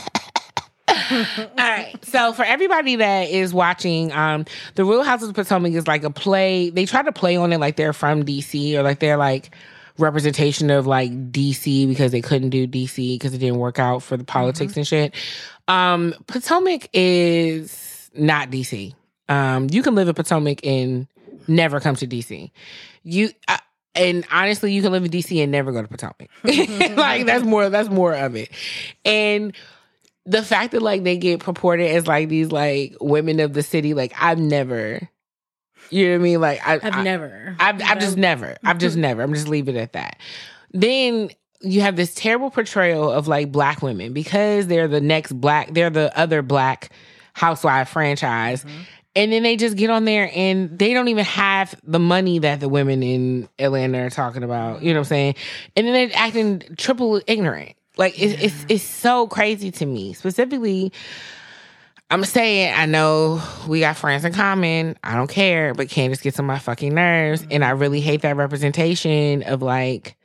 [0.88, 1.94] All right.
[2.04, 4.44] So for everybody that is watching, um,
[4.76, 6.70] the Real Houses of Potomac is like a play.
[6.70, 9.54] They try to play on it like they're from DC or like they're like
[10.00, 14.16] representation of like DC because they couldn't do DC because it didn't work out for
[14.16, 15.14] the politics and shit.
[15.68, 18.94] Um, Potomac is not DC.
[19.28, 21.06] Um, you can live in Potomac and
[21.46, 22.50] never come to DC.
[23.04, 23.58] You uh,
[23.94, 26.28] and honestly, you can live in DC and never go to Potomac.
[26.96, 27.68] like that's more.
[27.68, 28.50] That's more of it.
[29.04, 29.54] And
[30.26, 33.94] the fact that like they get purported as like these like women of the city,
[33.94, 35.08] like I've never.
[35.90, 36.40] You know what I mean?
[36.40, 37.56] Like I, I've I- never.
[37.58, 38.56] I've, I've just never.
[38.64, 39.22] I've just never.
[39.22, 40.18] I'm just leaving it at that.
[40.72, 41.30] Then
[41.62, 45.90] you have this terrible portrayal of like black women because they're the next black, they're
[45.90, 46.90] the other black
[47.34, 48.64] housewife franchise.
[48.64, 48.80] Mm-hmm.
[49.16, 52.60] And then they just get on there and they don't even have the money that
[52.60, 54.82] the women in Atlanta are talking about.
[54.82, 55.34] You know what I'm saying?
[55.76, 57.74] And then they're acting triple ignorant.
[57.96, 60.12] Like it's it's it's so crazy to me.
[60.12, 60.92] Specifically,
[62.10, 64.96] I'm saying I know we got friends in common.
[65.04, 68.36] I don't care, but Candace gets on my fucking nerves, and I really hate that
[68.36, 70.16] representation of like,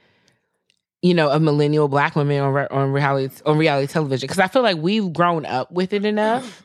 [1.03, 4.25] you know, of millennial black women on re- on reality on reality television.
[4.25, 6.63] Because I feel like we've grown up with it enough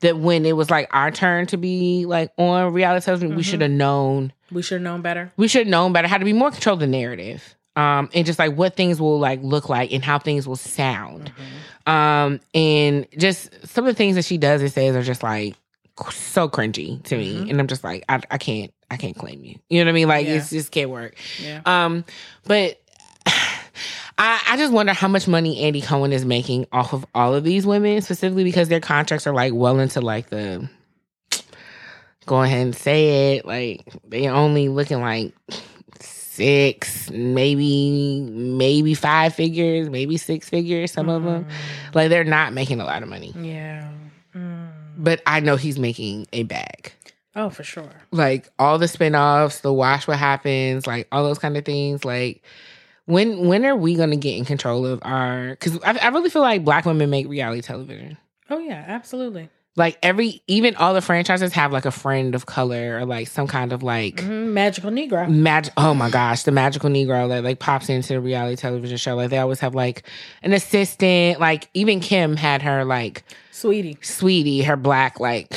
[0.00, 3.50] that when it was like our turn to be like on reality television, we mm-hmm.
[3.50, 5.30] should have known We should have known better.
[5.36, 8.24] we should have known better how to be more control of the narrative um and
[8.26, 11.32] just like what things will like look like and how things will sound
[11.86, 15.54] um and just some of the things that she does and says are just like
[16.10, 19.58] so cringy to me and i'm just like I, I can't i can't claim you
[19.68, 20.34] you know what i mean like Yeah.
[20.36, 21.60] it's just can't work Yeah.
[21.66, 22.04] um
[22.44, 22.80] but
[24.16, 27.42] I, I just wonder how much money Andy Cohen is making off of all of
[27.42, 30.68] these women, specifically because their contracts are like well into like the
[32.26, 33.44] go ahead and say it.
[33.44, 35.32] Like they only looking like
[36.34, 40.92] six, maybe maybe five figures, maybe six figures.
[40.92, 41.46] Some of them,
[41.94, 43.32] like they're not making a lot of money.
[43.40, 43.88] Yeah.
[44.34, 44.70] Mm.
[44.96, 46.92] But I know he's making a bag.
[47.36, 47.90] Oh, for sure.
[48.10, 52.04] Like all the spinoffs, the watch what happens, like all those kind of things.
[52.04, 52.42] Like
[53.06, 55.50] when when are we gonna get in control of our?
[55.50, 58.18] Because I, I really feel like black women make reality television.
[58.50, 59.50] Oh yeah, absolutely.
[59.76, 63.48] Like every, even all the franchises have like a friend of color or like some
[63.48, 64.52] kind of like Mhm.
[64.52, 65.28] Magical Negro.
[65.28, 65.72] magic.
[65.76, 69.16] Oh my gosh, the magical Negro that like pops into the reality television show.
[69.16, 70.04] Like they always have like
[70.42, 71.40] an assistant.
[71.40, 73.98] Like even Kim had her like Sweetie.
[74.00, 75.52] sweetie, her black like.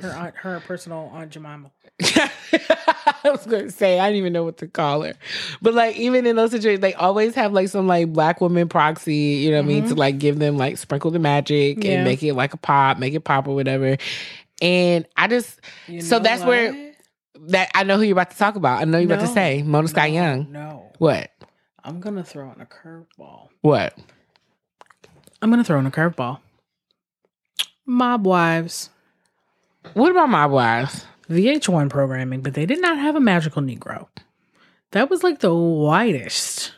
[0.00, 1.70] Her aunt, her personal Aunt Jemima.
[3.24, 5.14] I was going to say I didn't even know what to call her,
[5.60, 9.14] but like even in those situations, they always have like some like black woman proxy.
[9.14, 11.82] You know what I mean to like give them like sprinkle the magic Mm-hmm.
[11.82, 11.92] Yeah.
[11.96, 13.96] and make it like a pop, make it pop or whatever.
[14.60, 16.92] And I just You so that's where
[17.48, 18.80] that I know who you're about to talk about.
[18.80, 20.52] I know you're about to say Mona Scott No, Young.
[20.52, 20.92] No.
[20.98, 21.30] What?
[21.84, 23.48] I'm gonna throw in a curveball.
[23.62, 23.98] What?
[25.40, 26.38] I'm gonna throw in a curveball.
[27.86, 28.90] Mob Wives.
[29.94, 31.04] What about mob wives?
[31.32, 34.08] VH1 programming, but they did not have a magical Negro.
[34.92, 36.72] That was like the whitest.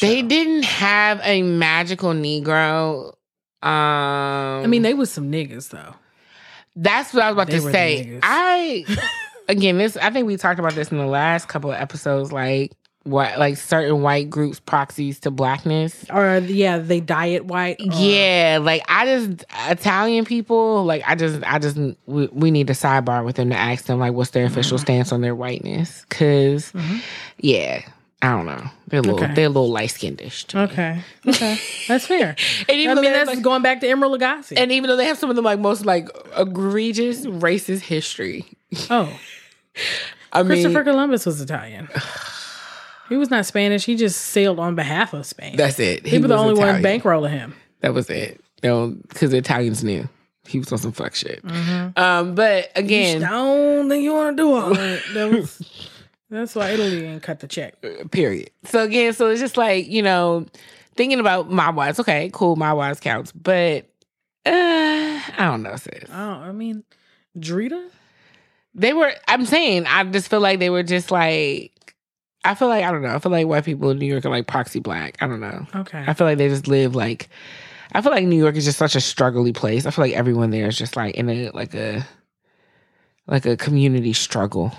[0.00, 0.28] They show.
[0.28, 3.14] didn't have a magical Negro.
[3.62, 5.94] Um, I mean, they was some niggas though.
[6.76, 8.18] that's what I was about They to say.
[8.22, 8.84] I
[9.48, 12.30] again, this I think we talked about this in the last couple of episodes.
[12.32, 12.72] Like
[13.04, 16.04] what, like certain white groups proxies to blackness.
[16.10, 17.76] Or yeah, they diet white.
[17.80, 21.76] or- Yeah, like I just Italian people, like I just, I just,
[22.06, 24.84] we, we need a sidebar with them to ask them like what's their official Mm-hmm.
[24.84, 26.72] stance on their whiteness, because
[27.38, 27.82] yeah,
[28.22, 29.34] I don't know, they're a little, Okay.
[29.34, 30.54] they're a little light skinnedish.
[30.54, 31.02] Okay.
[31.28, 31.58] Okay.
[31.88, 32.36] That's fair.
[32.68, 34.54] And even I mean, that's like- going back to Emeril Lagasse.
[34.56, 38.46] and even though they have some of the like most like egregious racist history,
[38.88, 39.12] oh,
[40.32, 41.88] I mean, Christopher Columbus was Italian.
[43.08, 43.84] He was not Spanish.
[43.84, 45.56] He just sailed on behalf of Spain.
[45.56, 46.06] that's it.
[46.06, 46.82] He, was the only Italian.
[46.82, 47.54] one bankrolling him.
[47.80, 48.40] That was it.
[48.62, 50.08] No, because the Italians knew
[50.46, 51.42] he was on some fuck shit.
[51.96, 55.02] Um, but I again, don't think you want to do all that.
[55.14, 55.90] that was,
[56.30, 57.74] that's why Italy didn't cut the check.
[58.10, 58.50] period.
[58.64, 60.46] So again, so it's just like you know,
[60.96, 62.00] thinking about Mob Wives.
[62.00, 63.86] Okay, cool, Mob Wives counts, but
[64.46, 66.10] uh, I don't know, sis.
[66.10, 66.42] I don't.
[66.42, 66.84] I mean,
[67.38, 67.88] Drita.
[68.74, 69.12] They were.
[69.28, 71.72] I'm saying, I just feel like they were just like.
[72.44, 73.14] I feel like I don't know.
[73.14, 75.16] I feel like white people in New York are like proxy black.
[75.20, 75.66] I don't know.
[75.74, 76.04] Okay.
[76.06, 77.28] I feel like they just live like.
[77.92, 79.86] I feel like New York is just such a struggly place.
[79.86, 82.06] I feel like everyone there is just like in a like a
[83.26, 84.72] like a community struggle.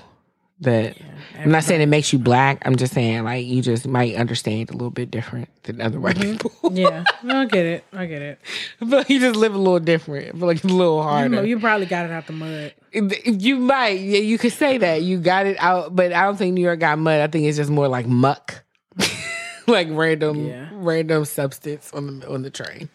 [0.62, 0.96] That
[1.38, 2.62] I'm not saying it makes you black.
[2.66, 6.18] I'm just saying like you just might understand a little bit different than other white
[6.18, 6.50] people.
[6.72, 7.84] yeah, no, I get it.
[7.92, 8.40] I get it.
[8.80, 10.38] But you just live a little different.
[10.38, 11.26] Feel like it's a little harder.
[11.30, 12.74] You, know, you probably got it out the mud.
[12.94, 16.54] You might, yeah, you could say that you got it out, but I don't think
[16.54, 17.20] New York got mud.
[17.20, 18.64] I think it's just more like muck,
[19.68, 20.70] like random, Yeah.
[20.72, 22.88] random substance on the on the train.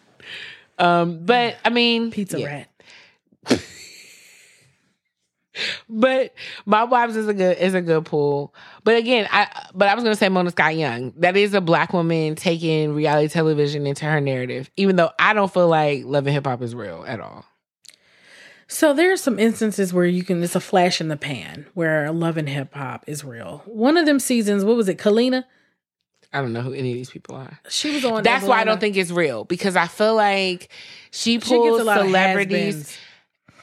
[0.79, 2.65] Um, but I mean, Pizza yeah.
[3.47, 3.61] rat.
[5.89, 6.33] But
[6.65, 8.53] Mob Wives is a good is a good pool.
[8.83, 11.13] But again, I but I was gonna say Mona Scott Young.
[11.17, 14.71] That is a black woman taking reality television into her narrative.
[14.77, 17.45] Even though I don't feel like Love and Hip Hop is real at all.
[18.71, 20.41] So there are some instances where you can.
[20.41, 23.63] It's a flash in the pan where love and hip hop is real.
[23.65, 24.97] One of them seasons, what was it?
[24.97, 25.43] Kalina.
[26.31, 27.59] I don't know who any of these people are.
[27.67, 28.23] She was on.
[28.23, 30.69] That's why I don't think it's real because I feel like
[31.11, 32.97] she she pulls a lot celebrities.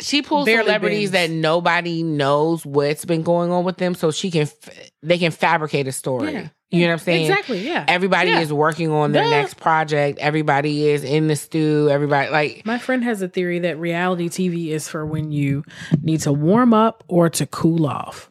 [0.01, 4.31] She pulls Barely celebrities that nobody knows what's been going on with them, so she
[4.31, 6.33] can f- they can fabricate a story.
[6.33, 6.49] Yeah.
[6.71, 7.31] You know what I'm saying?
[7.31, 7.67] Exactly.
[7.67, 7.85] Yeah.
[7.89, 8.41] Everybody Yeah.
[8.41, 10.19] is working on their next project.
[10.19, 11.89] Everybody is in the stew.
[11.91, 15.65] Everybody like My friend has a theory that reality TV is for when you
[16.03, 18.31] need to warm up or to cool off.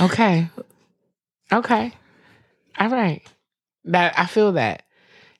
[0.00, 0.48] okay,
[1.52, 1.92] okay,
[2.78, 3.22] all right.
[3.86, 4.84] That I feel that.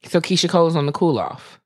[0.07, 1.61] So Keyshia Cole's on the cool off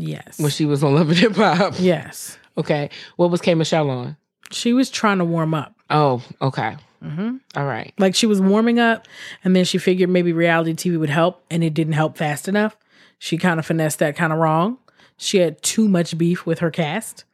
[0.00, 0.38] Yes.
[0.38, 1.74] when she was on Love and Hip Hop.
[1.78, 2.38] yes.
[2.58, 4.16] Okay, what was K Michelle on?
[4.50, 5.74] She was trying to warm up.
[5.90, 7.92] Oh, okay, hmm all right.
[7.98, 9.06] Like she was warming up,
[9.44, 12.76] and then she figured maybe reality TV would help, and it didn't help fast enough.
[13.18, 14.78] She kind of finessed that kind of wrong.
[15.16, 17.24] She had too much beef with her cast.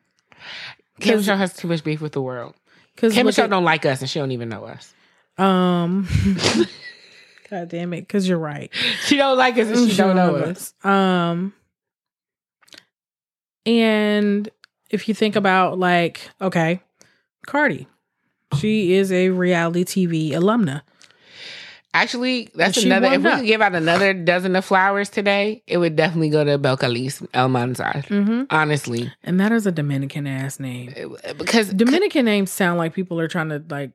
[1.01, 2.55] K 'Cause- Michelle has too much beef with the world.
[2.95, 4.93] Because K Michelle don't like us, and she don't even know us.
[5.39, 6.09] Um.
[7.51, 8.01] God damn it!
[8.01, 8.71] Because you're right.
[9.05, 10.75] She don't like us, and she don't know us.
[10.83, 11.53] Um.
[13.67, 14.49] And
[14.91, 16.81] if you think about like, okay,
[17.47, 17.87] Cardi,
[18.59, 20.83] she is a reality TV alumna.
[21.95, 23.07] Actually, that's she another.
[23.07, 23.39] If we up.
[23.39, 28.07] could give out another dozen of flowers today, it would definitely go to Belcalis Almanzar.
[28.07, 28.43] Mm-hmm.
[28.51, 31.17] Honestly, And that is a Dominican ass name.
[31.39, 33.93] because Dominican names sound like people are trying to like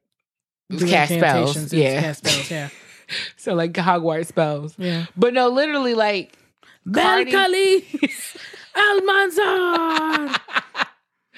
[0.71, 2.01] do Cast spells, yeah.
[2.01, 2.49] cast spells.
[2.49, 2.69] Yeah,
[3.37, 4.73] so like Hogwarts spells.
[4.79, 5.05] yeah.
[5.15, 6.33] But no, literally, like
[6.91, 8.37] Cardi- Belcalis,
[8.75, 10.39] Almanzar.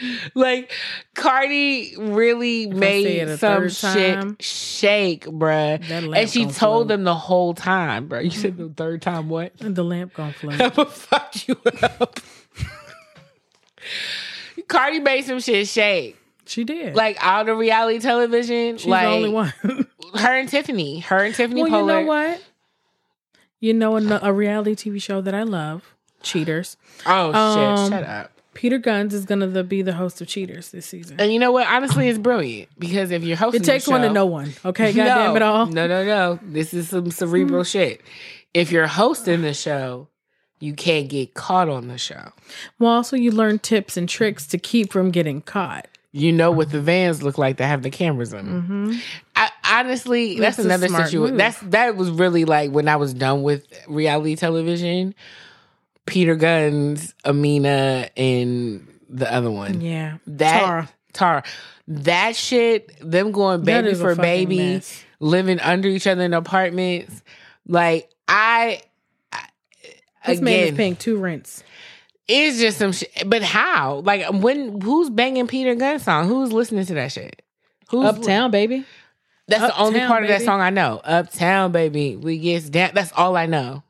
[0.35, 0.71] like
[1.15, 5.81] Cardi really I say made some shit time, shake, bruh.
[6.15, 6.87] And she gonna told float.
[6.89, 8.23] them the whole time, bruh.
[8.23, 8.73] You said the mm-hmm.
[8.73, 9.53] third time what?
[9.57, 10.61] The lamp gonna float.
[10.61, 12.19] I'ma fuck you up.
[14.67, 16.17] Cardi made some shit shake.
[16.45, 16.95] She did.
[16.95, 19.53] Like all the reality television, she's like the only one.
[20.15, 22.41] her and Tiffany, her and Tiffany well, you know what?
[23.59, 25.92] You know a, a reality TV show that I love,
[26.23, 26.77] Cheaters.
[27.05, 27.89] Oh Um, shit!
[27.91, 28.31] Shut up.
[28.53, 31.19] Peter Gunz is gonna the, be the host of Cheaters this season.
[31.19, 31.67] And you know what?
[31.67, 34.53] Honestly, it's brilliant because if you're hosting, It takes the one to know one.
[34.63, 35.65] Okay, goddamn no, it all.
[35.65, 36.39] No, no, no.
[36.43, 38.01] This is some cerebral shit.
[38.53, 40.07] If you're hosting the show,
[40.59, 42.31] you can't get caught on the show.
[42.77, 45.87] Well, also you learn tips and tricks to keep from getting caught.
[46.11, 48.61] You know what the vans look like that have the cameras in them.
[48.61, 48.99] Mm-hmm.
[49.35, 49.49] I,
[49.79, 51.37] honestly, that's, That's another situation.
[51.37, 55.15] That's that was really like when I was done with reality television.
[56.05, 59.81] Peter Gunz, Amina, and the other one.
[59.81, 60.89] Yeah, That Tara.
[61.13, 61.43] Tara.
[61.87, 65.03] That shit, them going baby for baby, mess.
[65.19, 67.21] living under each other in apartments.
[67.67, 68.81] Like I,
[69.31, 69.45] I
[70.25, 71.63] This man is again, paying two rents.
[72.27, 73.11] it's just some shit.
[73.25, 74.01] But how?
[74.05, 74.79] Like when?
[74.81, 76.27] Who's banging Peter Gunz song?
[76.27, 77.41] Who's listening to that shit?
[77.89, 78.85] Who's Uptown, baby.
[79.49, 81.01] That's the only Uptown, part of that song I know.
[81.03, 82.15] Uptown, baby.
[82.15, 82.91] We get down.
[82.93, 83.83] That's all I know.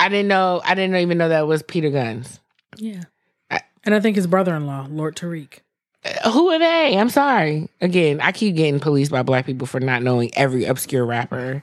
[0.00, 0.60] I didn't know.
[0.64, 2.38] I didn't even know that was Peter Gunz.
[2.76, 3.02] Yeah.
[3.50, 5.58] I- and I think his brother-in-law, Lord Tariq.
[6.04, 6.96] Uh, Who are they?
[6.96, 7.68] I'm sorry.
[7.80, 11.62] Again, I keep getting policed by black people for not knowing every obscure rapper.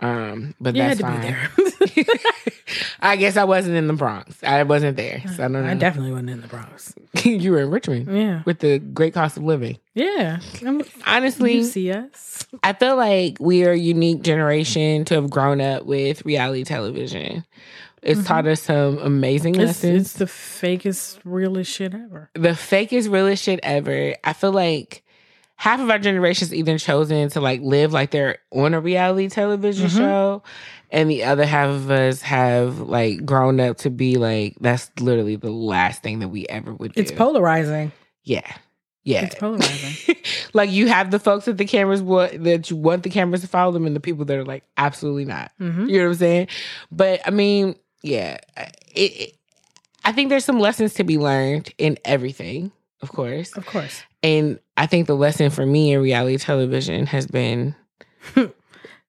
[0.00, 1.36] Um, but You that's fine.
[3.00, 4.36] I guess I wasn't in the Bronx.
[4.42, 5.64] I wasn't there, so I don't know.
[5.66, 6.94] I definitely wasn't in the Bronx.
[7.24, 8.42] you were in Richmond Yeah.
[8.44, 9.78] with the great cost of living.
[9.94, 10.40] Yeah.
[10.66, 12.46] I'm, Honestly, you see us.
[12.62, 17.44] I feel like we are a unique generation to have grown up with reality television.
[18.02, 19.62] It's taught us some amazing Mm-hmm.
[19.62, 20.00] It's, lessons.
[20.00, 22.30] it's the fakest, realest shit ever.
[22.34, 24.14] the fakest, realest shit ever.
[24.24, 25.04] I feel like
[25.62, 29.86] half of our generation's either chosen to like live like they're on a reality television
[29.88, 29.96] Mhm.
[29.96, 30.42] show,
[30.90, 35.36] and the other half of us have like grown up to be like that's literally
[35.36, 37.00] the last thing that we ever would do.
[37.00, 37.92] It's polarizing.
[38.24, 38.42] yeah,
[39.04, 39.24] yeah.
[39.26, 40.16] It's polarizing.
[40.52, 43.46] like you have the folks that the cameras want that you want the cameras to
[43.48, 45.52] follow them, and the people that are like absolutely not.
[45.58, 46.48] hmm You know what I'm saying?
[46.90, 48.38] But I mean, yeah,
[48.96, 49.34] it, it,
[50.04, 53.52] I think there's some lessons to be learned in everything, of course.
[53.56, 54.02] Of course.
[54.22, 57.74] And I think the lesson for me in reality television has been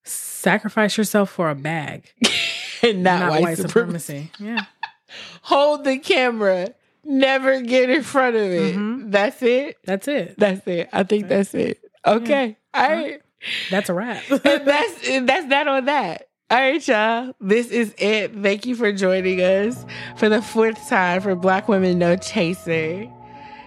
[0.06, 2.12] Sacrifice yourself for a bag,
[2.82, 4.30] not, not, white, white, supremacy.
[4.30, 4.30] supremacy.
[4.38, 4.64] Yeah.
[5.42, 6.74] Hold the camera.
[7.04, 8.76] Never get in front of it.
[8.76, 9.10] Mhm.
[9.10, 9.76] That's it.
[9.84, 10.34] That's it.
[10.38, 10.88] That's it.
[10.92, 11.80] I think that's it.
[12.06, 12.58] Okay.
[12.74, 13.22] All right.
[13.70, 14.22] That's a wrap.
[14.30, 16.28] and that's and that's that on that.
[16.50, 17.32] All right, y'all.
[17.40, 18.34] This is it.
[18.34, 19.84] Thank you for joining us
[20.16, 23.10] for the fourth time for Black Women No Chaser.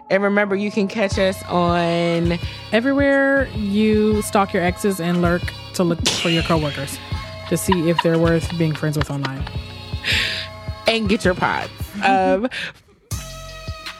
[0.09, 2.39] And remember, you can catch us on
[2.71, 5.41] Everywhere you stalk your exes and lurk
[5.75, 6.97] to look for your coworkers
[7.47, 9.43] to see if they're worth being friends with online.
[10.87, 11.71] and get your pods.
[12.03, 12.49] Um,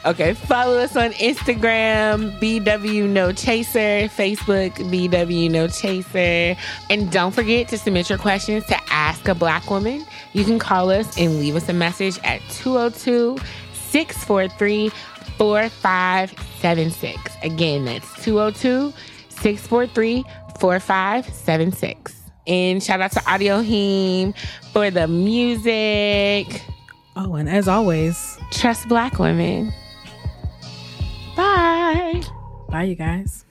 [0.04, 6.60] okay, follow us on Instagram, BW No Chaser, Facebook, BW No Chaser.
[6.90, 10.04] And don't forget to submit your questions to Ask a Black Woman.
[10.34, 13.38] You can call us and leave us a message at 202
[13.72, 14.90] 643
[15.38, 17.32] 4576.
[17.42, 18.92] Again, that's 202
[19.30, 20.24] 643
[20.60, 22.14] 4576.
[22.46, 24.34] And shout out to Audio Heme
[24.72, 26.62] for the music.
[27.16, 29.72] Oh, and as always, Trust black women.
[31.36, 32.22] Bye.
[32.68, 33.44] bye, you guys.